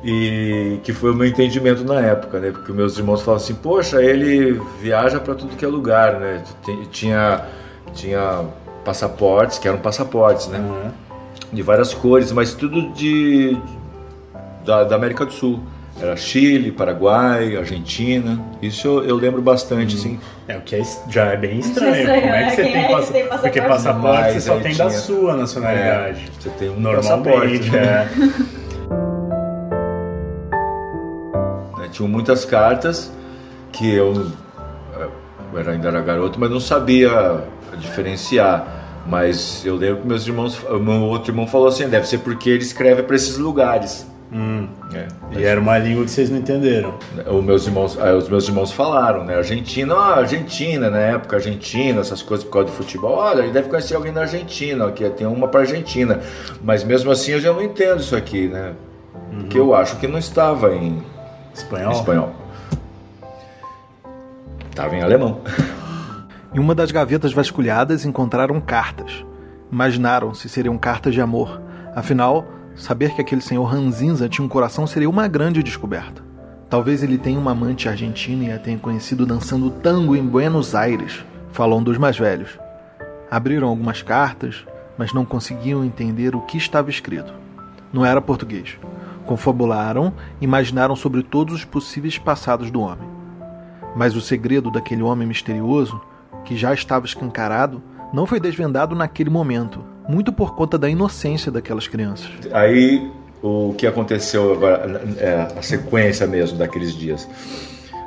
E 0.04 0.78
que 0.84 0.92
foi 0.92 1.10
o 1.10 1.14
meu 1.14 1.26
entendimento 1.26 1.82
na 1.82 2.00
época, 2.00 2.38
né? 2.38 2.52
Porque 2.52 2.70
meus 2.70 2.96
irmãos 2.96 3.22
falavam 3.22 3.42
assim: 3.42 3.54
poxa, 3.54 4.00
ele 4.00 4.62
viaja 4.80 5.18
para 5.18 5.34
tudo 5.34 5.56
que 5.56 5.64
é 5.64 5.68
lugar, 5.68 6.20
né? 6.20 6.44
Tinha. 6.92 7.42
Tinha 7.92 8.44
passaportes, 8.84 9.58
que 9.58 9.66
eram 9.66 9.78
passaportes, 9.78 10.46
né? 10.46 10.58
Uhum. 10.58 10.90
De 11.52 11.62
várias 11.62 11.92
cores, 11.92 12.30
mas 12.30 12.54
tudo 12.54 12.92
de 12.92 13.56
da, 14.66 14.84
da, 14.84 14.96
América 14.96 15.24
do 15.24 15.32
Sul. 15.32 15.60
Era 15.98 16.14
Chile, 16.14 16.70
Paraguai, 16.70 17.56
Argentina. 17.56 18.38
Isso 18.60 18.86
eu, 18.86 19.04
eu 19.04 19.16
lembro 19.16 19.40
bastante, 19.40 19.96
hum. 19.96 19.98
sim. 19.98 20.20
É, 20.46 20.58
o 20.58 20.60
que 20.60 20.76
é, 20.76 20.82
já 21.08 21.26
é 21.26 21.36
bem 21.38 21.58
estranho. 21.60 22.10
É 22.10 22.20
Como 22.20 22.34
é 22.34 22.44
que 22.44 22.56
você 22.56 22.62
tem, 22.62 22.76
é 22.76 22.88
passa... 22.88 23.12
tem 23.12 23.26
passaporte? 23.26 23.42
Porque 23.42 23.62
passaporte 23.62 24.32
você 24.32 24.40
só 24.40 24.58
tem 24.58 24.74
tinha... 24.74 24.84
da 24.84 24.90
sua 24.90 25.36
nacionalidade. 25.36 26.20
É, 26.20 26.40
você 26.40 26.50
tem 26.50 26.68
um 26.68 26.78
Normalmente, 26.78 27.70
passaporte. 27.70 27.76
É. 27.76 28.08
é. 31.86 31.88
Tinham 31.88 32.08
muitas 32.10 32.44
cartas 32.44 33.10
que 33.72 33.90
eu, 33.90 34.30
eu 35.54 35.70
ainda 35.70 35.88
era 35.88 36.02
garoto, 36.02 36.38
mas 36.38 36.50
não 36.50 36.60
sabia 36.60 37.42
diferenciar. 37.78 38.76
Mas 39.06 39.64
eu 39.64 39.76
lembro 39.76 40.02
que 40.02 40.08
meus 40.08 40.26
irmãos, 40.26 40.60
meu 40.68 41.02
outro 41.02 41.30
irmão 41.30 41.46
falou 41.46 41.68
assim, 41.68 41.88
deve 41.88 42.06
ser 42.06 42.18
porque 42.18 42.50
ele 42.50 42.62
escreve 42.62 43.02
para 43.02 43.16
esses 43.16 43.38
lugares. 43.38 44.06
Hum. 44.32 44.68
É, 44.92 45.06
e 45.38 45.44
era 45.44 45.60
uma 45.60 45.78
língua 45.78 46.04
que 46.04 46.10
vocês 46.10 46.30
não 46.30 46.38
entenderam. 46.38 46.94
Os 47.26 47.44
meus 47.44 47.66
irmãos, 47.66 47.96
é, 47.96 48.12
os 48.12 48.28
meus 48.28 48.48
irmãos 48.48 48.72
falaram, 48.72 49.24
né? 49.24 49.36
Argentina, 49.36 49.94
ah, 49.94 50.18
Argentina, 50.18 50.90
na 50.90 50.98
época, 50.98 51.36
Argentina, 51.36 52.00
essas 52.00 52.22
coisas 52.22 52.44
por 52.44 52.52
causa 52.52 52.70
de 52.70 52.76
futebol. 52.76 53.16
Olha, 53.16 53.42
ele 53.42 53.52
deve 53.52 53.68
conhecer 53.68 53.94
alguém 53.94 54.12
da 54.12 54.22
Argentina, 54.22 54.90
que 54.90 55.08
tem 55.10 55.26
uma 55.26 55.46
para 55.48 55.60
Argentina. 55.60 56.20
Mas 56.62 56.82
mesmo 56.82 57.10
assim 57.10 57.32
eu 57.32 57.40
já 57.40 57.52
não 57.52 57.62
entendo 57.62 58.00
isso 58.00 58.16
aqui, 58.16 58.48
né? 58.48 58.72
Uhum. 59.30 59.38
Porque 59.40 59.58
eu 59.58 59.74
acho 59.74 59.96
que 59.98 60.08
não 60.08 60.18
estava 60.18 60.74
em 60.74 61.02
espanhol. 61.54 61.92
Em 61.92 61.94
espanhol. 61.94 62.32
Estava 64.70 64.96
em 64.96 65.02
alemão. 65.02 65.40
Em 66.52 66.58
uma 66.58 66.74
das 66.74 66.90
gavetas 66.90 67.32
vasculhadas 67.32 68.04
encontraram 68.04 68.60
cartas. 68.60 69.24
Imaginaram 69.70 70.34
se 70.34 70.48
seriam 70.48 70.76
cartas 70.76 71.14
de 71.14 71.20
amor. 71.20 71.60
Afinal, 71.94 72.44
Saber 72.76 73.14
que 73.14 73.22
aquele 73.22 73.40
senhor 73.40 73.64
Ranzinza 73.64 74.28
tinha 74.28 74.44
um 74.44 74.48
coração 74.48 74.86
seria 74.86 75.08
uma 75.08 75.26
grande 75.26 75.62
descoberta. 75.62 76.22
Talvez 76.68 77.02
ele 77.02 77.16
tenha 77.16 77.38
uma 77.38 77.52
amante 77.52 77.88
argentina 77.88 78.44
e 78.44 78.52
a 78.52 78.58
tenha 78.58 78.78
conhecido 78.78 79.24
dançando 79.24 79.70
tango 79.70 80.14
em 80.14 80.22
Buenos 80.22 80.74
Aires, 80.74 81.24
falou 81.52 81.78
um 81.78 81.82
dos 81.82 81.96
mais 81.96 82.18
velhos. 82.18 82.58
Abriram 83.30 83.68
algumas 83.68 84.02
cartas, 84.02 84.66
mas 84.98 85.14
não 85.14 85.24
conseguiam 85.24 85.84
entender 85.84 86.36
o 86.36 86.42
que 86.42 86.58
estava 86.58 86.90
escrito. 86.90 87.32
Não 87.92 88.04
era 88.04 88.20
português. 88.20 88.78
Confabularam, 89.24 90.12
imaginaram 90.38 90.94
sobre 90.94 91.22
todos 91.22 91.54
os 91.54 91.64
possíveis 91.64 92.18
passados 92.18 92.70
do 92.70 92.80
homem. 92.80 93.08
Mas 93.96 94.14
o 94.14 94.20
segredo 94.20 94.70
daquele 94.70 95.02
homem 95.02 95.26
misterioso, 95.26 95.98
que 96.44 96.56
já 96.56 96.74
estava 96.74 97.06
escancarado, 97.06 97.82
não 98.12 98.26
foi 98.26 98.38
desvendado 98.38 98.94
naquele 98.94 99.30
momento, 99.30 99.82
muito 100.08 100.32
por 100.32 100.54
conta 100.54 100.78
da 100.78 100.88
inocência 100.88 101.50
daquelas 101.50 101.88
crianças. 101.88 102.28
Aí 102.52 103.10
o 103.42 103.74
que 103.76 103.86
aconteceu 103.86 104.52
agora, 104.54 105.02
é, 105.18 105.48
a 105.58 105.62
sequência 105.62 106.26
mesmo 106.26 106.58
daqueles 106.58 106.94
dias. 106.94 107.28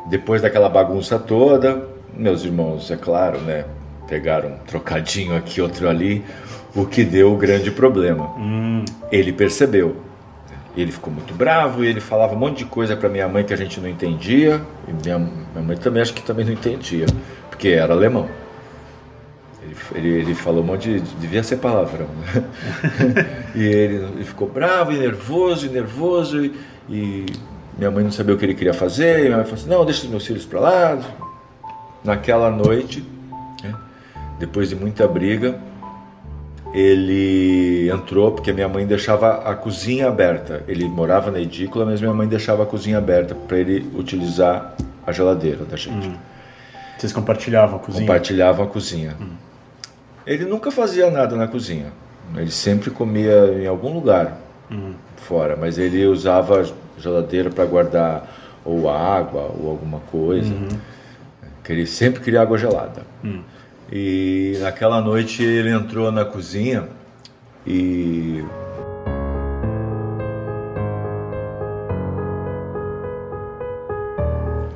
Depois 0.09 0.41
daquela 0.41 0.69
bagunça 0.69 1.19
toda, 1.19 1.87
meus 2.13 2.43
irmãos, 2.43 2.89
é 2.89 2.97
claro, 2.97 3.39
né, 3.41 3.65
pegaram 4.07 4.49
um 4.49 4.57
trocadinho 4.65 5.35
aqui, 5.35 5.61
outro 5.61 5.87
ali, 5.87 6.23
o 6.75 6.85
que 6.85 7.03
deu 7.03 7.33
o 7.33 7.37
grande 7.37 7.71
problema. 7.71 8.25
Hum. 8.37 8.83
Ele 9.11 9.31
percebeu. 9.31 9.97
Ele 10.75 10.91
ficou 10.91 11.11
muito 11.11 11.33
bravo 11.33 11.83
e 11.83 11.87
ele 11.87 11.99
falava 11.99 12.33
um 12.33 12.37
monte 12.37 12.59
de 12.59 12.65
coisa 12.65 12.95
para 12.95 13.09
minha 13.09 13.27
mãe 13.27 13.43
que 13.43 13.53
a 13.53 13.57
gente 13.57 13.79
não 13.79 13.89
entendia. 13.89 14.61
E 14.87 14.93
minha, 14.93 15.17
minha 15.19 15.65
mãe 15.65 15.77
também 15.77 16.01
acho 16.01 16.13
que 16.13 16.21
também 16.21 16.45
não 16.45 16.53
entendia, 16.53 17.05
porque 17.49 17.69
era 17.69 17.93
alemão. 17.93 18.27
Ele, 19.93 20.09
ele 20.09 20.35
falou 20.35 20.63
um 20.63 20.65
monte 20.65 20.99
de. 20.99 21.15
devia 21.17 21.43
ser 21.43 21.57
palavrão. 21.57 22.07
Né? 22.07 22.45
e 23.55 23.63
ele, 23.63 23.95
ele, 23.95 24.23
ficou 24.23 24.47
bravo 24.47 24.91
e 24.91 24.97
nervoso 24.97 25.65
e 25.65 25.69
nervoso. 25.69 26.45
E, 26.45 26.53
e, 26.89 27.25
minha 27.77 27.91
mãe 27.91 28.03
não 28.03 28.11
sabia 28.11 28.35
o 28.35 28.37
que 28.37 28.45
ele 28.45 28.55
queria 28.55 28.73
fazer. 28.73 29.19
E 29.19 29.23
minha 29.23 29.37
mãe 29.37 29.45
falou 29.45 29.59
assim: 29.59 29.69
não, 29.69 29.85
deixa 29.85 30.03
os 30.03 30.09
meus 30.09 30.25
filhos 30.25 30.45
para 30.45 30.59
lá. 30.59 30.99
Naquela 32.03 32.49
noite, 32.49 33.03
né, 33.61 33.75
depois 34.39 34.69
de 34.69 34.75
muita 34.75 35.05
briga, 35.05 35.59
ele 36.73 37.89
entrou 37.89 38.31
porque 38.31 38.53
minha 38.53 38.69
mãe 38.69 38.85
deixava 38.85 39.49
a 39.49 39.55
cozinha 39.55 40.07
aberta. 40.07 40.63
Ele 40.67 40.87
morava 40.87 41.29
na 41.31 41.39
edícula, 41.39 41.85
mas 41.85 41.99
minha 41.99 42.13
mãe 42.13 42.27
deixava 42.27 42.63
a 42.63 42.65
cozinha 42.65 42.97
aberta 42.97 43.35
para 43.35 43.57
ele 43.57 43.89
utilizar 43.93 44.75
a 45.05 45.11
geladeira 45.11 45.65
da 45.65 45.75
gente. 45.75 46.07
Hum. 46.07 46.15
Vocês 46.97 47.11
compartilhavam 47.11 47.77
a 47.77 47.79
cozinha? 47.79 48.05
Compartilhavam 48.05 48.65
a 48.65 48.67
cozinha. 48.67 49.15
Hum. 49.19 49.48
Ele 50.29 50.45
nunca 50.45 50.69
fazia 50.69 51.09
nada 51.09 51.35
na 51.35 51.47
cozinha. 51.47 51.91
Ele 52.35 52.51
sempre 52.51 52.91
comia 52.91 53.51
em 53.59 53.65
algum 53.65 53.91
lugar 53.91 54.37
uhum. 54.69 54.93
fora, 55.17 55.55
mas 55.55 55.79
ele 55.79 56.05
usava 56.05 56.71
geladeira 56.99 57.49
para 57.49 57.65
guardar 57.65 58.31
ou 58.63 58.87
água 58.87 59.51
ou 59.59 59.71
alguma 59.71 59.99
coisa. 60.11 60.53
Uhum. 60.53 60.67
Ele 61.67 61.87
sempre 61.87 62.21
queria 62.21 62.43
água 62.43 62.59
gelada. 62.59 63.01
Uhum. 63.23 63.41
E 63.91 64.55
naquela 64.59 65.01
noite 65.01 65.41
ele 65.41 65.71
entrou 65.71 66.11
na 66.11 66.23
cozinha 66.23 66.87
e 67.65 68.43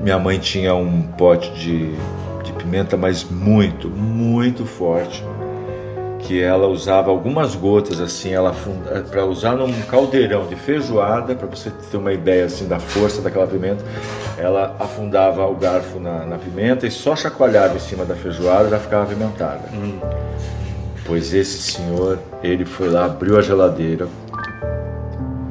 minha 0.02 0.18
mãe 0.18 0.40
tinha 0.40 0.74
um 0.74 1.04
pote 1.04 1.52
de, 1.54 1.92
de 2.44 2.54
pimenta, 2.54 2.98
mas 2.98 3.24
muito, 3.24 3.88
muito 3.88 4.66
forte 4.66 5.24
que 6.24 6.42
ela 6.42 6.68
usava 6.68 7.10
algumas 7.10 7.54
gotas 7.56 8.00
assim, 8.00 8.34
ela 8.34 8.54
para 9.10 9.26
usar 9.26 9.56
num 9.56 9.72
caldeirão 9.84 10.48
de 10.48 10.56
feijoada, 10.56 11.36
para 11.36 11.48
você 11.48 11.70
ter 11.70 11.98
uma 11.98 12.14
ideia 12.14 12.46
assim 12.46 12.68
da 12.68 12.80
força 12.80 13.22
daquela 13.22 13.46
pimenta, 13.46 13.84
ela 14.38 14.76
afundava 14.80 15.46
o 15.46 15.56
garfo 15.56 16.00
na, 16.00 16.26
na 16.26 16.38
pimenta 16.38 16.88
e 16.88 16.92
só 16.92 17.16
chacoalhava 17.16 17.76
em 17.76 17.80
cima 17.80 18.06
da 18.06 18.16
feijoada, 18.16 18.70
já 18.70 18.80
ficava 18.80 19.04
apimentada. 19.04 19.64
Hum. 19.74 20.00
Pois 21.06 21.34
esse 21.34 21.74
senhor, 21.74 22.18
ele 22.42 22.64
foi 22.64 22.90
lá, 22.90 23.06
abriu 23.06 23.38
a 23.38 23.42
geladeira, 23.42 24.08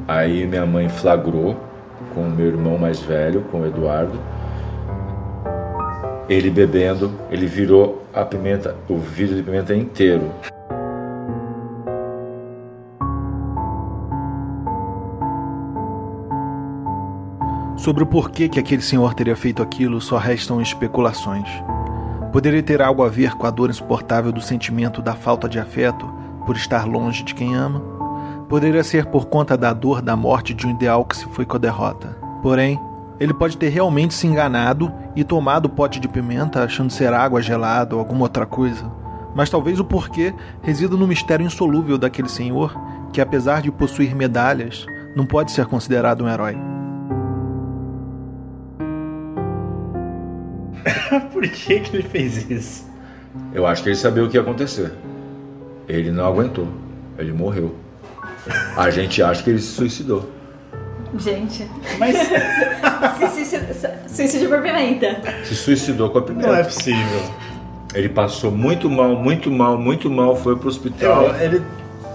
aí 0.07 0.47
minha 0.47 0.65
mãe 0.65 0.89
flagrou 0.89 1.55
com 2.15 2.21
o 2.21 2.29
meu 2.29 2.47
irmão 2.47 2.77
mais 2.77 2.99
velho, 2.99 3.41
com 3.51 3.61
o 3.61 3.67
Eduardo, 3.67 4.19
ele 6.27 6.49
bebendo, 6.49 7.11
ele 7.29 7.45
virou 7.45 8.03
a 8.13 8.23
pimenta, 8.23 8.75
o 8.89 8.97
vidro 8.97 9.35
de 9.35 9.43
pimenta 9.43 9.75
inteiro. 9.75 10.31
Sobre 17.83 18.01
o 18.01 18.07
porquê 18.07 18.47
que 18.47 18.57
aquele 18.57 18.81
senhor 18.81 19.13
teria 19.13 19.35
feito 19.35 19.61
aquilo 19.61 19.99
só 19.99 20.17
restam 20.17 20.61
especulações. 20.61 21.49
Poderia 22.31 22.63
ter 22.63 22.81
algo 22.81 23.03
a 23.03 23.09
ver 23.09 23.33
com 23.33 23.45
a 23.45 23.49
dor 23.49 23.69
insuportável 23.69 24.31
do 24.31 24.39
sentimento 24.39 25.01
da 25.01 25.13
falta 25.15 25.49
de 25.49 25.59
afeto 25.59 26.05
por 26.45 26.55
estar 26.55 26.87
longe 26.87 27.23
de 27.23 27.35
quem 27.35 27.53
ama. 27.53 27.81
Poderia 28.47 28.85
ser 28.85 29.07
por 29.07 29.25
conta 29.25 29.57
da 29.57 29.73
dor 29.73 30.01
da 30.01 30.15
morte 30.15 30.53
de 30.53 30.65
um 30.65 30.69
ideal 30.69 31.03
que 31.03 31.17
se 31.17 31.25
foi 31.25 31.45
com 31.45 31.57
a 31.57 31.59
derrota. 31.59 32.17
Porém, 32.41 32.79
ele 33.19 33.33
pode 33.33 33.57
ter 33.57 33.67
realmente 33.67 34.13
se 34.13 34.27
enganado 34.27 34.89
e 35.13 35.21
tomado 35.25 35.65
o 35.65 35.69
pote 35.69 35.99
de 35.99 36.07
pimenta 36.07 36.63
achando 36.63 36.89
ser 36.89 37.11
água 37.11 37.41
gelada 37.41 37.95
ou 37.95 37.99
alguma 37.99 38.21
outra 38.21 38.45
coisa. 38.45 38.89
Mas 39.35 39.49
talvez 39.49 39.77
o 39.77 39.83
porquê 39.83 40.33
resida 40.61 40.95
no 40.95 41.05
mistério 41.05 41.45
insolúvel 41.45 41.97
daquele 41.97 42.29
senhor 42.29 42.73
que, 43.11 43.19
apesar 43.19 43.61
de 43.61 43.73
possuir 43.73 44.15
medalhas, 44.15 44.85
não 45.17 45.25
pode 45.25 45.51
ser 45.51 45.65
considerado 45.65 46.23
um 46.23 46.29
herói. 46.29 46.72
Por 51.31 51.43
que, 51.43 51.79
que 51.79 51.97
ele 51.97 52.03
fez 52.03 52.49
isso? 52.49 52.85
Eu 53.53 53.65
acho 53.65 53.83
que 53.83 53.89
ele 53.89 53.95
sabia 53.95 54.23
o 54.23 54.29
que 54.29 54.37
ia 54.37 54.41
acontecer. 54.41 54.91
Ele 55.87 56.11
não 56.11 56.25
aguentou. 56.25 56.67
Ele 57.17 57.31
morreu. 57.31 57.75
A 58.75 58.89
gente 58.89 59.21
acha 59.21 59.43
que 59.43 59.49
ele 59.49 59.59
se 59.59 59.75
suicidou. 59.75 60.29
Gente. 61.17 61.69
Mas. 61.99 62.15
Suicídio 64.07 64.49
por 64.49 64.61
pimenta. 64.61 65.21
Se 65.43 65.55
suicidou 65.55 66.09
com 66.09 66.19
a 66.19 66.21
pimenta. 66.21 66.47
Não 66.47 66.55
é 66.55 66.63
possível. 66.63 67.21
Ele 67.93 68.09
passou 68.09 68.51
muito 68.51 68.89
mal, 68.89 69.15
muito 69.15 69.51
mal, 69.51 69.77
muito 69.77 70.09
mal, 70.09 70.35
foi 70.35 70.55
pro 70.55 70.67
hospital. 70.67 71.27
Eu, 71.27 71.35
ele 71.41 71.63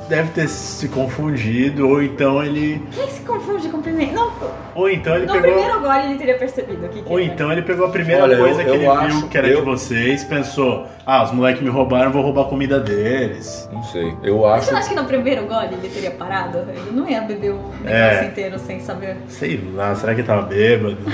deve 0.09 0.31
ter 0.31 0.49
se 0.49 0.88
confundido, 0.88 1.88
ou 1.88 2.03
então 2.03 2.43
ele. 2.43 2.83
Quem 2.93 3.09
se 3.09 3.21
confunde 3.21 3.69
com 3.69 3.81
pimenta? 3.81 4.12
Não. 4.12 4.33
Ou 4.75 4.88
então 4.88 5.15
ele 5.17 5.27
no 5.27 5.33
pegou. 5.33 5.50
No 5.50 5.57
primeiro 5.57 5.81
gole 5.81 6.07
ele 6.07 6.19
teria 6.19 6.38
percebido 6.38 6.87
o 6.87 6.88
que, 6.88 7.03
que 7.03 7.12
Ou 7.12 7.19
era. 7.19 7.29
então 7.29 7.53
ele 7.53 7.62
pegou 7.62 7.87
a 7.87 7.91
primeira 7.91 8.23
Olha, 8.23 8.38
coisa 8.38 8.62
eu, 8.62 8.65
que 8.65 8.71
eu 8.71 8.75
ele 8.75 8.87
acho, 8.87 9.19
viu 9.19 9.29
que 9.29 9.38
era 9.38 9.49
eu... 9.49 9.59
de 9.59 9.65
vocês, 9.65 10.25
pensou: 10.25 10.87
ah, 11.05 11.25
os 11.25 11.33
moleques 11.33 11.62
me 11.62 11.69
roubaram, 11.69 12.11
vou 12.11 12.23
roubar 12.23 12.43
a 12.43 12.45
comida 12.47 12.81
deles. 12.81 13.69
Não 13.73 13.83
sei. 13.83 14.15
Eu 14.23 14.47
acho. 14.47 14.57
Mas 14.57 14.65
você 14.67 14.75
acha 14.75 14.88
que 14.88 14.95
no 14.95 15.05
primeiro 15.05 15.47
gole 15.47 15.75
ele 15.75 15.88
teria 15.88 16.11
parado? 16.11 16.59
Ele 16.59 16.91
não 16.93 17.09
ia 17.09 17.21
beber 17.21 17.53
o 17.53 17.57
negócio 17.83 17.91
é... 17.93 18.25
inteiro 18.27 18.59
sem 18.59 18.81
saber. 18.81 19.17
Sei 19.29 19.61
lá, 19.75 19.95
será 19.95 20.15
que 20.15 20.21
ele 20.21 20.27
tava 20.27 20.43
bêbado? 20.43 20.99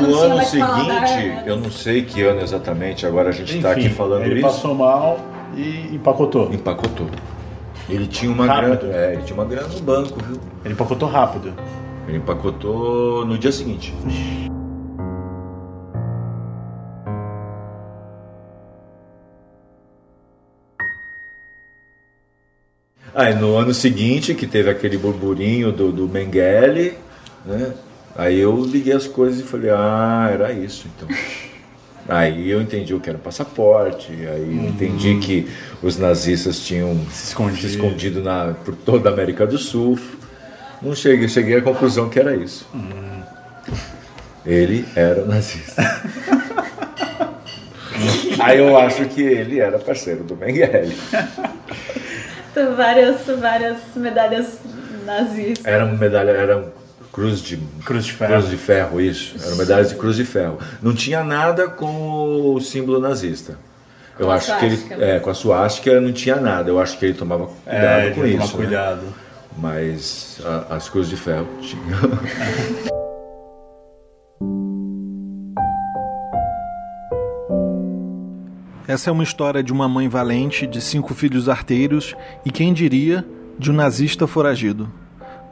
no 0.00 0.18
ano 0.18 0.42
seguinte, 0.44 1.42
eu 1.46 1.56
não 1.56 1.70
sei 1.70 2.02
que 2.02 2.22
ano 2.22 2.40
exatamente, 2.40 3.06
agora 3.06 3.28
a 3.28 3.32
gente 3.32 3.56
está 3.56 3.72
aqui 3.72 3.88
falando 3.88 4.22
ele 4.22 4.36
isso. 4.36 4.46
Ele 4.46 4.54
passou 4.54 4.74
mal 4.74 5.20
e 5.54 5.94
empacotou. 5.94 6.52
Empacotou. 6.52 7.06
Ele 7.88 8.06
tinha 8.06 8.32
uma 8.32 8.46
grana, 8.46 8.80
é, 8.92 9.12
ele 9.12 9.22
tinha 9.22 9.34
uma 9.34 9.44
grana 9.44 9.68
no 9.68 9.80
banco, 9.80 10.18
viu? 10.24 10.40
Ele 10.64 10.74
empacotou 10.74 11.08
rápido. 11.08 11.54
Ele 12.08 12.18
empacotou 12.18 13.24
no 13.24 13.38
dia 13.38 13.52
seguinte. 13.52 13.94
Aí 23.14 23.34
no 23.34 23.56
ano 23.56 23.72
seguinte, 23.72 24.34
que 24.34 24.46
teve 24.46 24.68
aquele 24.68 24.98
burburinho 24.98 25.72
do, 25.72 25.90
do 25.90 26.06
Mengele, 26.06 26.98
né? 27.46 27.72
Aí 28.14 28.38
eu 28.38 28.62
liguei 28.64 28.92
as 28.92 29.06
coisas 29.06 29.40
e 29.40 29.42
falei, 29.42 29.70
ah, 29.70 30.28
era 30.30 30.52
isso 30.52 30.88
então. 30.94 31.08
Aí 32.08 32.50
eu 32.50 32.60
entendi 32.62 32.94
o 32.94 33.00
que 33.00 33.10
era 33.10 33.18
passaporte, 33.18 34.12
aí 34.12 34.56
eu 34.56 34.68
entendi 34.68 35.10
uhum. 35.10 35.20
que 35.20 35.48
os 35.82 35.98
nazistas 35.98 36.60
tinham 36.60 36.96
se 37.10 37.28
escondido, 37.28 37.60
se 37.60 37.66
escondido 37.66 38.22
na, 38.22 38.54
por 38.64 38.76
toda 38.76 39.10
a 39.10 39.12
América 39.12 39.46
do 39.46 39.58
Sul. 39.58 39.98
Não 40.80 40.94
cheguei, 40.94 41.28
cheguei 41.28 41.56
à 41.56 41.62
conclusão 41.62 42.08
que 42.08 42.18
era 42.18 42.36
isso. 42.36 42.68
Hum. 42.74 43.22
Ele 44.44 44.86
era 44.94 45.24
nazista. 45.24 45.82
Aí 48.38 48.58
eu 48.58 48.76
acho 48.78 49.06
que 49.06 49.22
ele 49.22 49.58
era 49.58 49.78
parceiro 49.78 50.22
do 50.22 50.36
Mengele. 50.36 50.96
várias, 52.76 53.26
várias 53.40 53.78
medalhas 53.96 54.60
nazistas. 55.04 55.64
Era 55.64 55.84
uma 55.84 55.96
medalha, 55.96 56.30
era 56.30 56.72
cruz 57.16 57.40
de 57.40 57.56
cruz 57.82 58.04
de 58.04 58.12
ferro, 58.12 58.32
cruz 58.34 58.50
de 58.50 58.56
ferro 58.58 59.00
isso. 59.00 59.34
Era 59.42 59.56
medalha 59.56 59.84
de 59.86 59.94
cruz 59.94 60.16
de 60.16 60.24
ferro. 60.26 60.58
Não 60.82 60.94
tinha 60.94 61.24
nada 61.24 61.66
com 61.66 62.52
o 62.54 62.60
símbolo 62.60 63.00
nazista. 63.00 63.58
Eu 64.18 64.30
acho 64.30 64.54
que 64.58 64.66
ele, 64.66 64.78
é, 65.02 65.18
com 65.18 65.30
a 65.30 65.34
suástica 65.34 65.98
não 65.98 66.12
tinha 66.12 66.36
nada. 66.36 66.68
Eu 66.68 66.78
acho 66.78 66.98
que 66.98 67.06
ele 67.06 67.14
tomava 67.14 67.46
cuidado 67.46 68.06
é, 68.06 68.10
com 68.10 68.26
isso. 68.26 68.58
Né? 68.58 68.64
cuidado. 68.64 69.00
Né? 69.00 69.12
Mas 69.56 70.42
a, 70.44 70.76
as 70.76 70.90
cruzes 70.90 71.08
de 71.08 71.16
ferro 71.16 71.48
tinham. 71.62 71.86
Essa 78.86 79.08
é 79.10 79.12
uma 79.12 79.24
história 79.24 79.62
de 79.62 79.72
uma 79.72 79.88
mãe 79.88 80.06
valente, 80.06 80.66
de 80.66 80.80
cinco 80.82 81.14
filhos 81.14 81.48
arteiros 81.48 82.14
e, 82.44 82.52
quem 82.52 82.72
diria, 82.74 83.24
de 83.58 83.70
um 83.70 83.74
nazista 83.74 84.26
foragido. 84.26 84.88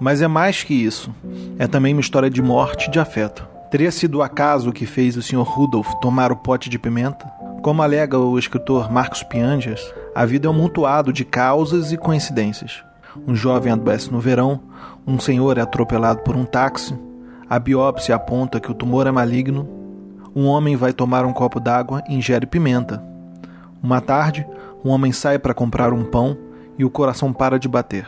Mas 0.00 0.22
é 0.22 0.28
mais 0.28 0.62
que 0.62 0.74
isso. 0.74 1.14
É 1.58 1.66
também 1.66 1.94
uma 1.94 2.00
história 2.00 2.30
de 2.30 2.42
morte 2.42 2.88
e 2.88 2.90
de 2.90 2.98
afeto. 2.98 3.46
Teria 3.70 3.90
sido 3.90 4.18
o 4.18 4.22
acaso 4.22 4.72
que 4.72 4.86
fez 4.86 5.16
o 5.16 5.22
Sr. 5.22 5.42
Rudolph 5.42 5.92
tomar 6.00 6.30
o 6.30 6.36
pote 6.36 6.70
de 6.70 6.78
pimenta? 6.78 7.26
Como 7.62 7.82
alega 7.82 8.18
o 8.18 8.38
escritor 8.38 8.92
Marcos 8.92 9.22
Pianges, 9.22 9.80
a 10.14 10.24
vida 10.24 10.46
é 10.46 10.50
um 10.50 10.54
montoado 10.54 11.12
de 11.12 11.24
causas 11.24 11.92
e 11.92 11.96
coincidências. 11.96 12.84
Um 13.26 13.34
jovem 13.34 13.72
adoece 13.72 14.12
no 14.12 14.20
verão, 14.20 14.60
um 15.06 15.18
senhor 15.18 15.56
é 15.58 15.60
atropelado 15.60 16.20
por 16.20 16.36
um 16.36 16.44
táxi, 16.44 16.94
a 17.48 17.58
biópsia 17.58 18.14
aponta 18.14 18.60
que 18.60 18.70
o 18.70 18.74
tumor 18.74 19.06
é 19.06 19.10
maligno, 19.10 19.68
um 20.34 20.46
homem 20.46 20.76
vai 20.76 20.92
tomar 20.92 21.24
um 21.24 21.32
copo 21.32 21.60
d'água 21.60 22.02
e 22.08 22.14
ingere 22.14 22.46
pimenta. 22.46 23.02
Uma 23.82 24.00
tarde, 24.00 24.46
um 24.84 24.90
homem 24.90 25.12
sai 25.12 25.38
para 25.38 25.54
comprar 25.54 25.92
um 25.92 26.04
pão 26.04 26.36
e 26.76 26.84
o 26.84 26.90
coração 26.90 27.32
para 27.32 27.58
de 27.58 27.68
bater. 27.68 28.06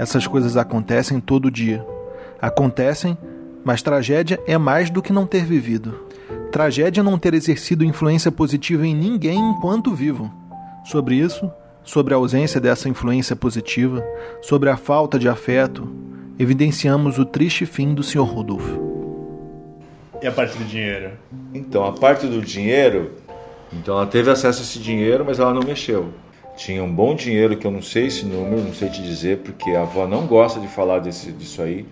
Essas 0.00 0.26
coisas 0.26 0.56
acontecem 0.56 1.20
todo 1.20 1.50
dia. 1.50 1.84
Acontecem, 2.40 3.18
mas 3.62 3.82
tragédia 3.82 4.40
é 4.46 4.56
mais 4.56 4.88
do 4.88 5.02
que 5.02 5.12
não 5.12 5.26
ter 5.26 5.44
vivido. 5.44 6.06
Tragédia 6.50 7.02
não 7.02 7.18
ter 7.18 7.34
exercido 7.34 7.84
influência 7.84 8.32
positiva 8.32 8.86
em 8.86 8.94
ninguém 8.94 9.38
enquanto 9.38 9.94
vivo. 9.94 10.32
Sobre 10.86 11.16
isso, 11.16 11.52
sobre 11.84 12.14
a 12.14 12.16
ausência 12.16 12.58
dessa 12.58 12.88
influência 12.88 13.36
positiva, 13.36 14.02
sobre 14.40 14.70
a 14.70 14.76
falta 14.78 15.18
de 15.18 15.28
afeto, 15.28 15.86
evidenciamos 16.38 17.18
o 17.18 17.26
triste 17.26 17.66
fim 17.66 17.92
do 17.92 18.02
Sr. 18.02 18.20
Rodolfo. 18.20 18.80
E 20.22 20.26
a 20.26 20.32
parte 20.32 20.56
do 20.56 20.64
dinheiro? 20.64 21.10
Então, 21.52 21.84
a 21.84 21.92
parte 21.92 22.26
do 22.26 22.40
dinheiro, 22.40 23.10
então 23.70 23.96
ela 23.96 24.06
teve 24.06 24.30
acesso 24.30 24.60
a 24.60 24.62
esse 24.62 24.78
dinheiro, 24.78 25.26
mas 25.26 25.38
ela 25.38 25.52
não 25.52 25.62
mexeu. 25.62 26.08
Tinha 26.60 26.84
um 26.84 26.94
bom 26.94 27.14
dinheiro 27.14 27.56
que 27.56 27.66
eu 27.66 27.70
não 27.70 27.80
sei 27.80 28.08
esse 28.08 28.26
número, 28.26 28.60
não 28.62 28.74
sei 28.74 28.90
te 28.90 29.02
dizer, 29.02 29.38
porque 29.38 29.70
a 29.70 29.80
avó 29.80 30.06
não 30.06 30.26
gosta 30.26 30.60
de 30.60 30.68
falar 30.68 30.98
desse, 30.98 31.32
disso 31.32 31.62
aí, 31.62 31.86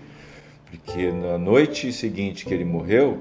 porque 0.67 1.11
na 1.11 1.39
noite 1.39 1.91
seguinte 1.91 2.45
que 2.45 2.53
ele 2.53 2.67
morreu, 2.67 3.19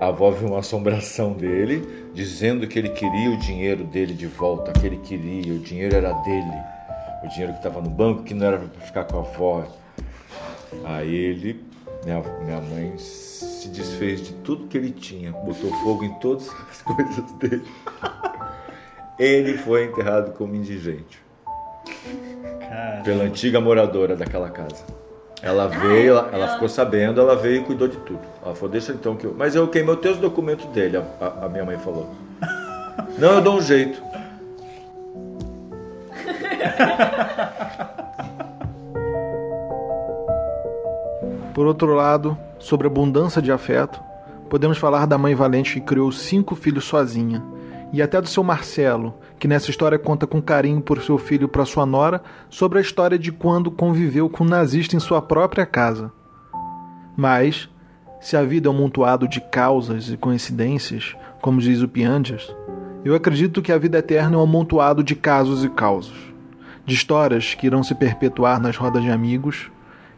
a 0.00 0.06
avó 0.06 0.30
viu 0.30 0.46
uma 0.46 0.60
assombração 0.60 1.32
dele, 1.32 1.84
dizendo 2.14 2.68
que 2.68 2.78
ele 2.78 2.90
queria 2.90 3.32
o 3.32 3.36
dinheiro 3.36 3.82
dele 3.82 4.14
de 4.14 4.28
volta, 4.28 4.70
que 4.70 4.86
ele 4.86 4.98
queria, 4.98 5.52
o 5.52 5.58
dinheiro 5.58 5.96
era 5.96 6.12
dele, 6.22 6.62
o 7.24 7.28
dinheiro 7.30 7.52
que 7.54 7.58
estava 7.58 7.82
no 7.82 7.90
banco, 7.90 8.22
que 8.22 8.32
não 8.32 8.46
era 8.46 8.58
para 8.58 8.80
ficar 8.80 9.04
com 9.06 9.16
a 9.16 9.20
avó. 9.22 9.66
Aí 10.84 11.12
ele, 11.12 11.64
minha, 12.04 12.22
minha 12.44 12.60
mãe, 12.60 12.96
se 12.96 13.66
desfez 13.70 14.22
de 14.22 14.32
tudo 14.34 14.68
que 14.68 14.78
ele 14.78 14.92
tinha, 14.92 15.32
botou 15.32 15.72
fogo 15.82 16.04
em 16.04 16.14
todas 16.20 16.48
as 16.70 16.80
coisas 16.86 17.32
dele. 17.40 17.64
Ele 19.18 19.56
foi 19.58 19.84
enterrado 19.84 20.32
como 20.32 20.54
indigente. 20.54 21.22
Caramba. 22.60 23.04
Pela 23.04 23.24
antiga 23.24 23.60
moradora 23.60 24.16
daquela 24.16 24.50
casa. 24.50 24.84
Ela 25.42 25.68
veio, 25.68 26.12
ela, 26.16 26.30
ela, 26.32 26.48
ficou 26.54 26.68
sabendo, 26.68 27.20
ela 27.20 27.36
veio 27.36 27.60
e 27.60 27.64
cuidou 27.64 27.86
de 27.86 27.98
tudo. 27.98 28.20
Ela 28.42 28.54
falou, 28.54 28.70
deixa 28.70 28.92
então 28.92 29.14
que 29.14 29.26
eu. 29.26 29.34
Mas 29.36 29.54
eu 29.54 29.68
queimei 29.68 29.94
os 29.94 30.16
documentos 30.16 30.64
dele, 30.66 30.96
a, 30.96 31.44
a 31.44 31.48
minha 31.48 31.64
mãe 31.64 31.78
falou. 31.78 32.10
Não, 33.18 33.34
eu 33.34 33.40
dou 33.42 33.56
um 33.56 33.60
jeito. 33.60 34.02
Por 41.52 41.66
outro 41.66 41.94
lado, 41.94 42.36
sobre 42.58 42.86
abundância 42.86 43.40
de 43.40 43.52
afeto, 43.52 44.02
podemos 44.48 44.78
falar 44.78 45.06
da 45.06 45.16
mãe 45.16 45.34
valente 45.34 45.74
que 45.74 45.80
criou 45.86 46.10
cinco 46.10 46.56
filhos 46.56 46.84
sozinha, 46.84 47.42
e 47.94 48.02
até 48.02 48.20
do 48.20 48.28
seu 48.28 48.42
Marcelo, 48.42 49.14
que 49.38 49.46
nessa 49.46 49.70
história 49.70 49.96
conta 49.96 50.26
com 50.26 50.42
carinho 50.42 50.80
por 50.80 51.00
seu 51.00 51.16
filho 51.16 51.46
para 51.46 51.64
sua 51.64 51.86
nora, 51.86 52.20
sobre 52.50 52.78
a 52.78 52.82
história 52.82 53.16
de 53.16 53.30
quando 53.30 53.70
conviveu 53.70 54.28
com 54.28 54.42
um 54.42 54.48
nazista 54.48 54.96
em 54.96 54.98
sua 54.98 55.22
própria 55.22 55.64
casa. 55.64 56.10
Mas, 57.16 57.68
se 58.20 58.36
a 58.36 58.42
vida 58.42 58.68
é 58.68 58.70
um 58.72 58.74
montoado 58.74 59.28
de 59.28 59.40
causas 59.40 60.10
e 60.10 60.16
coincidências, 60.16 61.14
como 61.40 61.60
diz 61.60 61.82
o 61.82 61.88
Pianges, 61.88 62.52
eu 63.04 63.14
acredito 63.14 63.62
que 63.62 63.70
a 63.70 63.78
vida 63.78 63.98
eterna 63.98 64.34
é 64.34 64.38
um 64.38 64.42
amontoado 64.42 65.04
de 65.04 65.14
casos 65.14 65.62
e 65.62 65.68
causos, 65.68 66.18
de 66.84 66.96
histórias 66.96 67.54
que 67.54 67.68
irão 67.68 67.84
se 67.84 67.94
perpetuar 67.94 68.60
nas 68.60 68.76
rodas 68.76 69.04
de 69.04 69.10
amigos, 69.10 69.70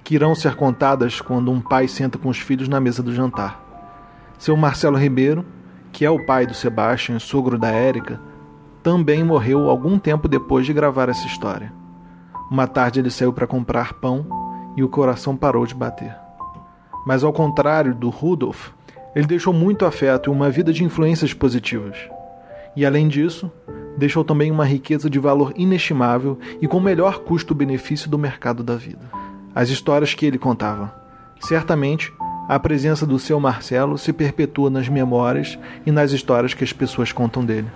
que 0.03 0.15
irão 0.15 0.35
ser 0.35 0.55
contadas 0.55 1.21
quando 1.21 1.53
um 1.53 1.61
pai 1.61 1.89
senta 1.89 2.17
com 2.17 2.31
os 2.31 2.39
filhos 2.39 2.69
na 2.69 2.81
mesa 2.81 3.03
do 3.03 3.15
jantar. 3.15 3.63
Seu 4.39 4.57
Marcelo 4.57 4.97
Ribeiro, 4.97 5.45
que 5.97 6.05
é 6.05 6.11
o 6.11 6.27
pai 6.27 6.45
do 6.47 6.53
Sebastian, 6.53 7.19
sogro 7.19 7.57
da 7.57 7.71
Érica, 7.71 8.21
também 8.83 9.25
morreu 9.25 9.71
algum 9.71 9.99
tempo 9.99 10.29
depois 10.29 10.67
de 10.67 10.75
gravar 10.75 11.09
essa 11.09 11.27
história. 11.27 11.73
Uma 12.51 12.67
tarde 12.67 13.01
ele 13.01 13.11
saiu 13.11 13.33
para 13.33 13.47
comprar 13.47 13.95
pão 13.95 14.27
e 14.77 14.85
o 14.85 14.91
coração 14.91 15.35
parou 15.35 15.65
de 15.65 15.75
bater. 15.75 16.15
Mas 17.07 17.25
ao 17.25 17.33
contrário 17.33 17.95
do 17.95 18.11
Rudolf, 18.11 18.73
ele 19.15 19.27
deixou 19.27 19.55
muito 19.55 19.87
afeto 19.87 20.29
e 20.29 20.31
uma 20.31 20.51
vida 20.51 20.71
de 20.71 20.85
influências 20.85 21.33
positivas. 21.33 21.97
E 22.77 22.85
além 22.85 23.09
disso, 23.09 23.51
deixou 23.97 24.23
também 24.23 24.51
uma 24.51 24.67
riqueza 24.67 25.09
de 25.09 25.19
valor 25.19 25.55
inestimável 25.57 26.39
e 26.61 26.69
com 26.69 26.77
o 26.77 26.83
melhor 26.83 27.21
custo-benefício 27.21 28.11
do 28.11 28.19
mercado 28.19 28.63
da 28.63 28.77
vida. 28.77 29.11
As 29.55 29.71
histórias 29.71 30.13
que 30.13 30.27
ele 30.27 30.37
contava. 30.37 30.95
Certamente, 31.41 32.13
a 32.49 32.59
presença 32.59 33.07
do 33.07 33.19
seu 33.19 33.41
Marcelo 33.41 33.99
se 33.99 34.13
perpetua 34.13 34.71
nas 34.71 34.89
memórias 34.89 35.59
e 35.85 35.91
nas 35.91 36.13
histórias 36.13 36.55
que 36.55 36.65
as 36.65 36.73
pessoas 36.73 37.13
contam 37.13 37.45
dele. 37.45 37.69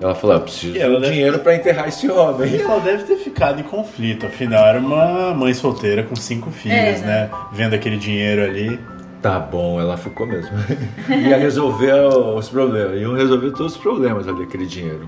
Ela 0.00 0.14
falou: 0.14 0.36
eu 0.36 0.42
preciso 0.42 0.72
de 0.72 0.84
um 0.84 1.00
dinheiro 1.00 1.38
para 1.40 1.54
enterrar 1.54 1.88
esse 1.88 2.10
homem. 2.10 2.50
E 2.50 2.60
ela 2.60 2.80
deve 2.80 3.04
ter 3.04 3.16
ficado 3.16 3.60
em 3.60 3.62
conflito, 3.62 4.26
afinal, 4.26 4.66
era 4.66 4.78
uma 4.78 5.34
mãe 5.34 5.52
solteira 5.52 6.02
com 6.02 6.16
cinco 6.16 6.50
filhos, 6.50 6.76
é, 6.76 6.98
né? 7.00 7.06
né? 7.06 7.30
Vendo 7.52 7.74
aquele 7.74 7.96
dinheiro 7.96 8.42
ali. 8.42 8.80
Tá 9.20 9.38
bom, 9.38 9.78
ela 9.78 9.98
ficou 9.98 10.26
mesmo. 10.26 10.56
Ia 11.10 11.36
resolver 11.36 11.92
os 11.92 12.48
problemas, 12.48 12.98
iam 12.98 13.14
resolver 13.14 13.50
todos 13.50 13.74
os 13.74 13.78
problemas 13.78 14.26
ali, 14.26 14.44
aquele 14.44 14.64
dinheiro. 14.64 15.06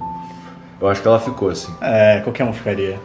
Eu 0.78 0.88
acho 0.88 1.00
que 1.00 1.08
ela 1.08 1.18
ficou 1.18 1.48
assim. 1.48 1.72
É, 1.80 2.20
qualquer 2.20 2.44
um 2.44 2.52
ficaria. 2.52 2.98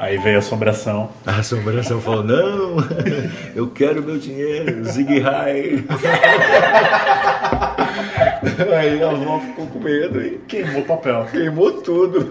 Aí 0.00 0.16
veio 0.16 0.36
a 0.36 0.38
assombração. 0.38 1.10
A 1.26 1.36
assombração 1.36 2.00
falou: 2.00 2.24
Não, 2.24 2.76
eu 3.54 3.68
quero 3.68 4.02
meu 4.02 4.16
dinheiro, 4.16 4.82
Zig 4.86 5.20
High. 5.20 5.84
Aí 8.78 9.02
a 9.02 9.10
avó 9.10 9.40
ficou 9.40 9.66
com 9.66 9.78
medo 9.78 10.22
e 10.22 10.38
queimou 10.48 10.80
o 10.80 10.86
papel. 10.86 11.26
Queimou 11.30 11.82
tudo. 11.82 12.26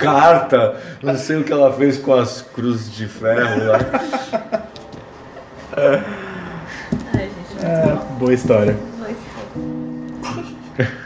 Carta, 0.00 0.80
não 1.02 1.14
sei 1.14 1.36
o 1.36 1.44
que 1.44 1.52
ela 1.52 1.70
fez 1.74 1.98
com 1.98 2.14
as 2.14 2.40
cruzes 2.40 2.90
de 2.96 3.06
ferro 3.06 3.66
lá. 3.66 3.78
É. 5.76 6.02
Ai, 7.14 7.28
gente, 7.28 7.62
é, 7.62 7.94
boa 8.18 8.32
história. 8.32 8.74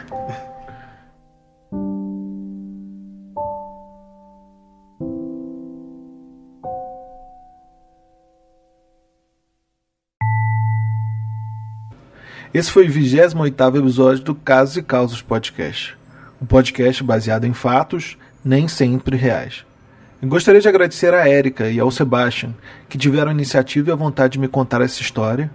Esse 12.57 12.71
foi 12.71 12.87
o 12.87 12.91
28 12.91 13.77
episódio 13.77 14.23
do 14.23 14.33
Casos 14.33 14.77
e 14.77 14.81
Causas 14.81 15.21
Podcast. 15.21 15.95
Um 16.41 16.45
podcast 16.47 17.03
baseado 17.03 17.45
em 17.45 17.53
fatos, 17.53 18.17
nem 18.43 18.67
sempre 18.67 19.15
reais. 19.15 19.63
Eu 20.19 20.27
gostaria 20.27 20.59
de 20.59 20.67
agradecer 20.67 21.13
a 21.13 21.29
Érica 21.29 21.69
e 21.69 21.79
ao 21.79 21.91
Sebastian, 21.91 22.55
que 22.89 22.97
tiveram 22.97 23.29
a 23.29 23.33
iniciativa 23.35 23.91
e 23.91 23.93
a 23.93 23.95
vontade 23.95 24.33
de 24.33 24.39
me 24.39 24.47
contar 24.47 24.81
essa 24.81 24.99
história, 24.99 25.51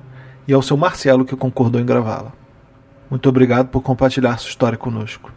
e 0.46 0.52
ao 0.52 0.62
seu 0.62 0.76
Marcelo, 0.76 1.24
que 1.24 1.34
concordou 1.34 1.80
em 1.80 1.84
gravá-la. 1.84 2.32
Muito 3.10 3.28
obrigado 3.28 3.66
por 3.66 3.82
compartilhar 3.82 4.38
sua 4.38 4.50
história 4.50 4.78
conosco. 4.78 5.32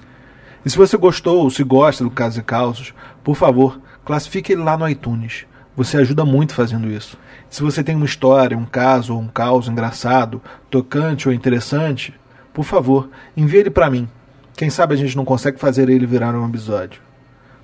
E 0.63 0.69
se 0.69 0.77
você 0.77 0.95
gostou 0.97 1.39
ou 1.39 1.49
se 1.49 1.63
gosta 1.63 2.03
do 2.03 2.11
Casos 2.11 2.37
e 2.37 2.43
Causos, 2.43 2.93
por 3.23 3.35
favor, 3.35 3.81
classifique 4.05 4.53
ele 4.53 4.61
lá 4.61 4.77
no 4.77 4.87
iTunes. 4.87 5.47
Você 5.75 5.97
ajuda 5.97 6.23
muito 6.23 6.53
fazendo 6.53 6.89
isso. 6.89 7.17
Se 7.49 7.61
você 7.61 7.83
tem 7.83 7.95
uma 7.95 8.05
história, 8.05 8.57
um 8.57 8.65
caso 8.65 9.13
ou 9.13 9.21
um 9.21 9.27
caos 9.27 9.67
engraçado, 9.67 10.41
tocante 10.69 11.27
ou 11.27 11.33
interessante, 11.33 12.13
por 12.53 12.63
favor, 12.63 13.09
envie 13.35 13.57
ele 13.57 13.69
para 13.69 13.89
mim. 13.89 14.07
Quem 14.55 14.69
sabe 14.69 14.93
a 14.93 14.97
gente 14.97 15.17
não 15.17 15.25
consegue 15.25 15.59
fazer 15.59 15.89
ele 15.89 16.05
virar 16.05 16.33
um 16.33 16.47
episódio. 16.47 17.01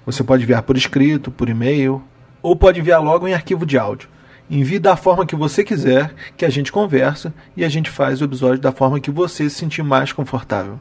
Você 0.06 0.22
pode 0.24 0.44
enviar 0.44 0.64
por 0.64 0.76
escrito, 0.76 1.32
por 1.32 1.48
e-mail, 1.48 2.04
ou 2.42 2.54
pode 2.56 2.82
enviar 2.82 3.02
logo 3.02 3.28
em 3.28 3.34
arquivo 3.34 3.66
de 3.66 3.78
áudio. 3.78 4.10
Envie 4.50 4.80
da 4.80 4.98
forma 4.98 5.26
que 5.26 5.36
você 5.36 5.64
quiser, 5.64 6.14
que 6.36 6.44
a 6.44 6.50
gente 6.50 6.72
conversa 6.72 7.34
e 7.56 7.64
a 7.64 7.70
gente 7.70 7.90
faz 7.90 8.20
o 8.20 8.26
episódio 8.26 8.60
da 8.60 8.74
forma 8.74 9.00
que 9.00 9.10
você 9.10 9.50
se 9.50 9.56
sentir 9.56 9.84
mais 9.84 10.12
confortável. 10.12 10.78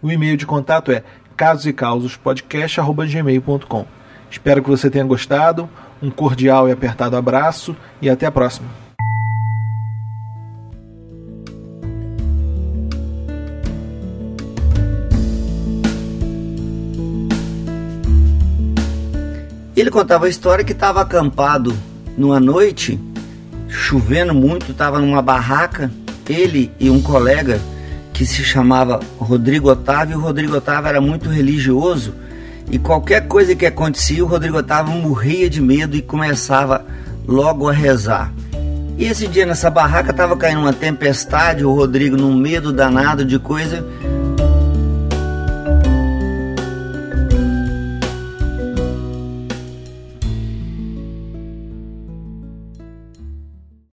O 0.00 0.10
e-mail 0.10 0.38
de 0.38 0.46
contato 0.46 0.90
é 0.90 1.04
casosecausospodcast.gmail.com 1.36 3.86
Espero 4.30 4.62
que 4.62 4.70
você 4.70 4.88
tenha 4.88 5.04
gostado. 5.04 5.68
Um 6.02 6.10
cordial 6.10 6.68
e 6.68 6.72
apertado 6.72 7.16
abraço 7.16 7.76
e 8.00 8.08
até 8.08 8.26
a 8.26 8.30
próxima. 8.30 8.68
Ele 19.76 19.90
contava 19.90 20.26
a 20.26 20.28
história 20.28 20.62
que 20.62 20.72
estava 20.72 21.00
acampado 21.00 21.74
numa 22.16 22.38
noite, 22.38 23.00
chovendo 23.66 24.34
muito, 24.34 24.72
estava 24.72 24.98
numa 24.98 25.22
barraca, 25.22 25.90
ele 26.28 26.70
e 26.78 26.90
um 26.90 27.00
colega 27.00 27.58
que 28.12 28.26
se 28.26 28.44
chamava 28.44 29.00
Rodrigo 29.18 29.70
Otávio. 29.70 30.18
O 30.18 30.20
Rodrigo 30.20 30.54
Otávio 30.54 30.88
era 30.88 31.00
muito 31.00 31.30
religioso 31.30 32.14
e 32.70 32.78
qualquer 32.78 33.26
coisa 33.26 33.54
que 33.54 33.66
acontecia, 33.66 34.24
o 34.24 34.28
Rodrigo 34.28 34.58
Otávio 34.58 34.94
morria 34.94 35.50
de 35.50 35.60
medo 35.60 35.96
e 35.96 36.02
começava 36.02 36.84
logo 37.26 37.68
a 37.68 37.72
rezar. 37.72 38.32
E 38.96 39.06
esse 39.06 39.26
dia 39.26 39.44
nessa 39.44 39.68
barraca 39.68 40.10
estava 40.10 40.36
caindo 40.36 40.60
uma 40.60 40.72
tempestade, 40.72 41.64
o 41.64 41.74
Rodrigo 41.74 42.16
num 42.16 42.36
medo 42.36 42.72
danado 42.72 43.24
de 43.24 43.38
coisa, 43.38 43.84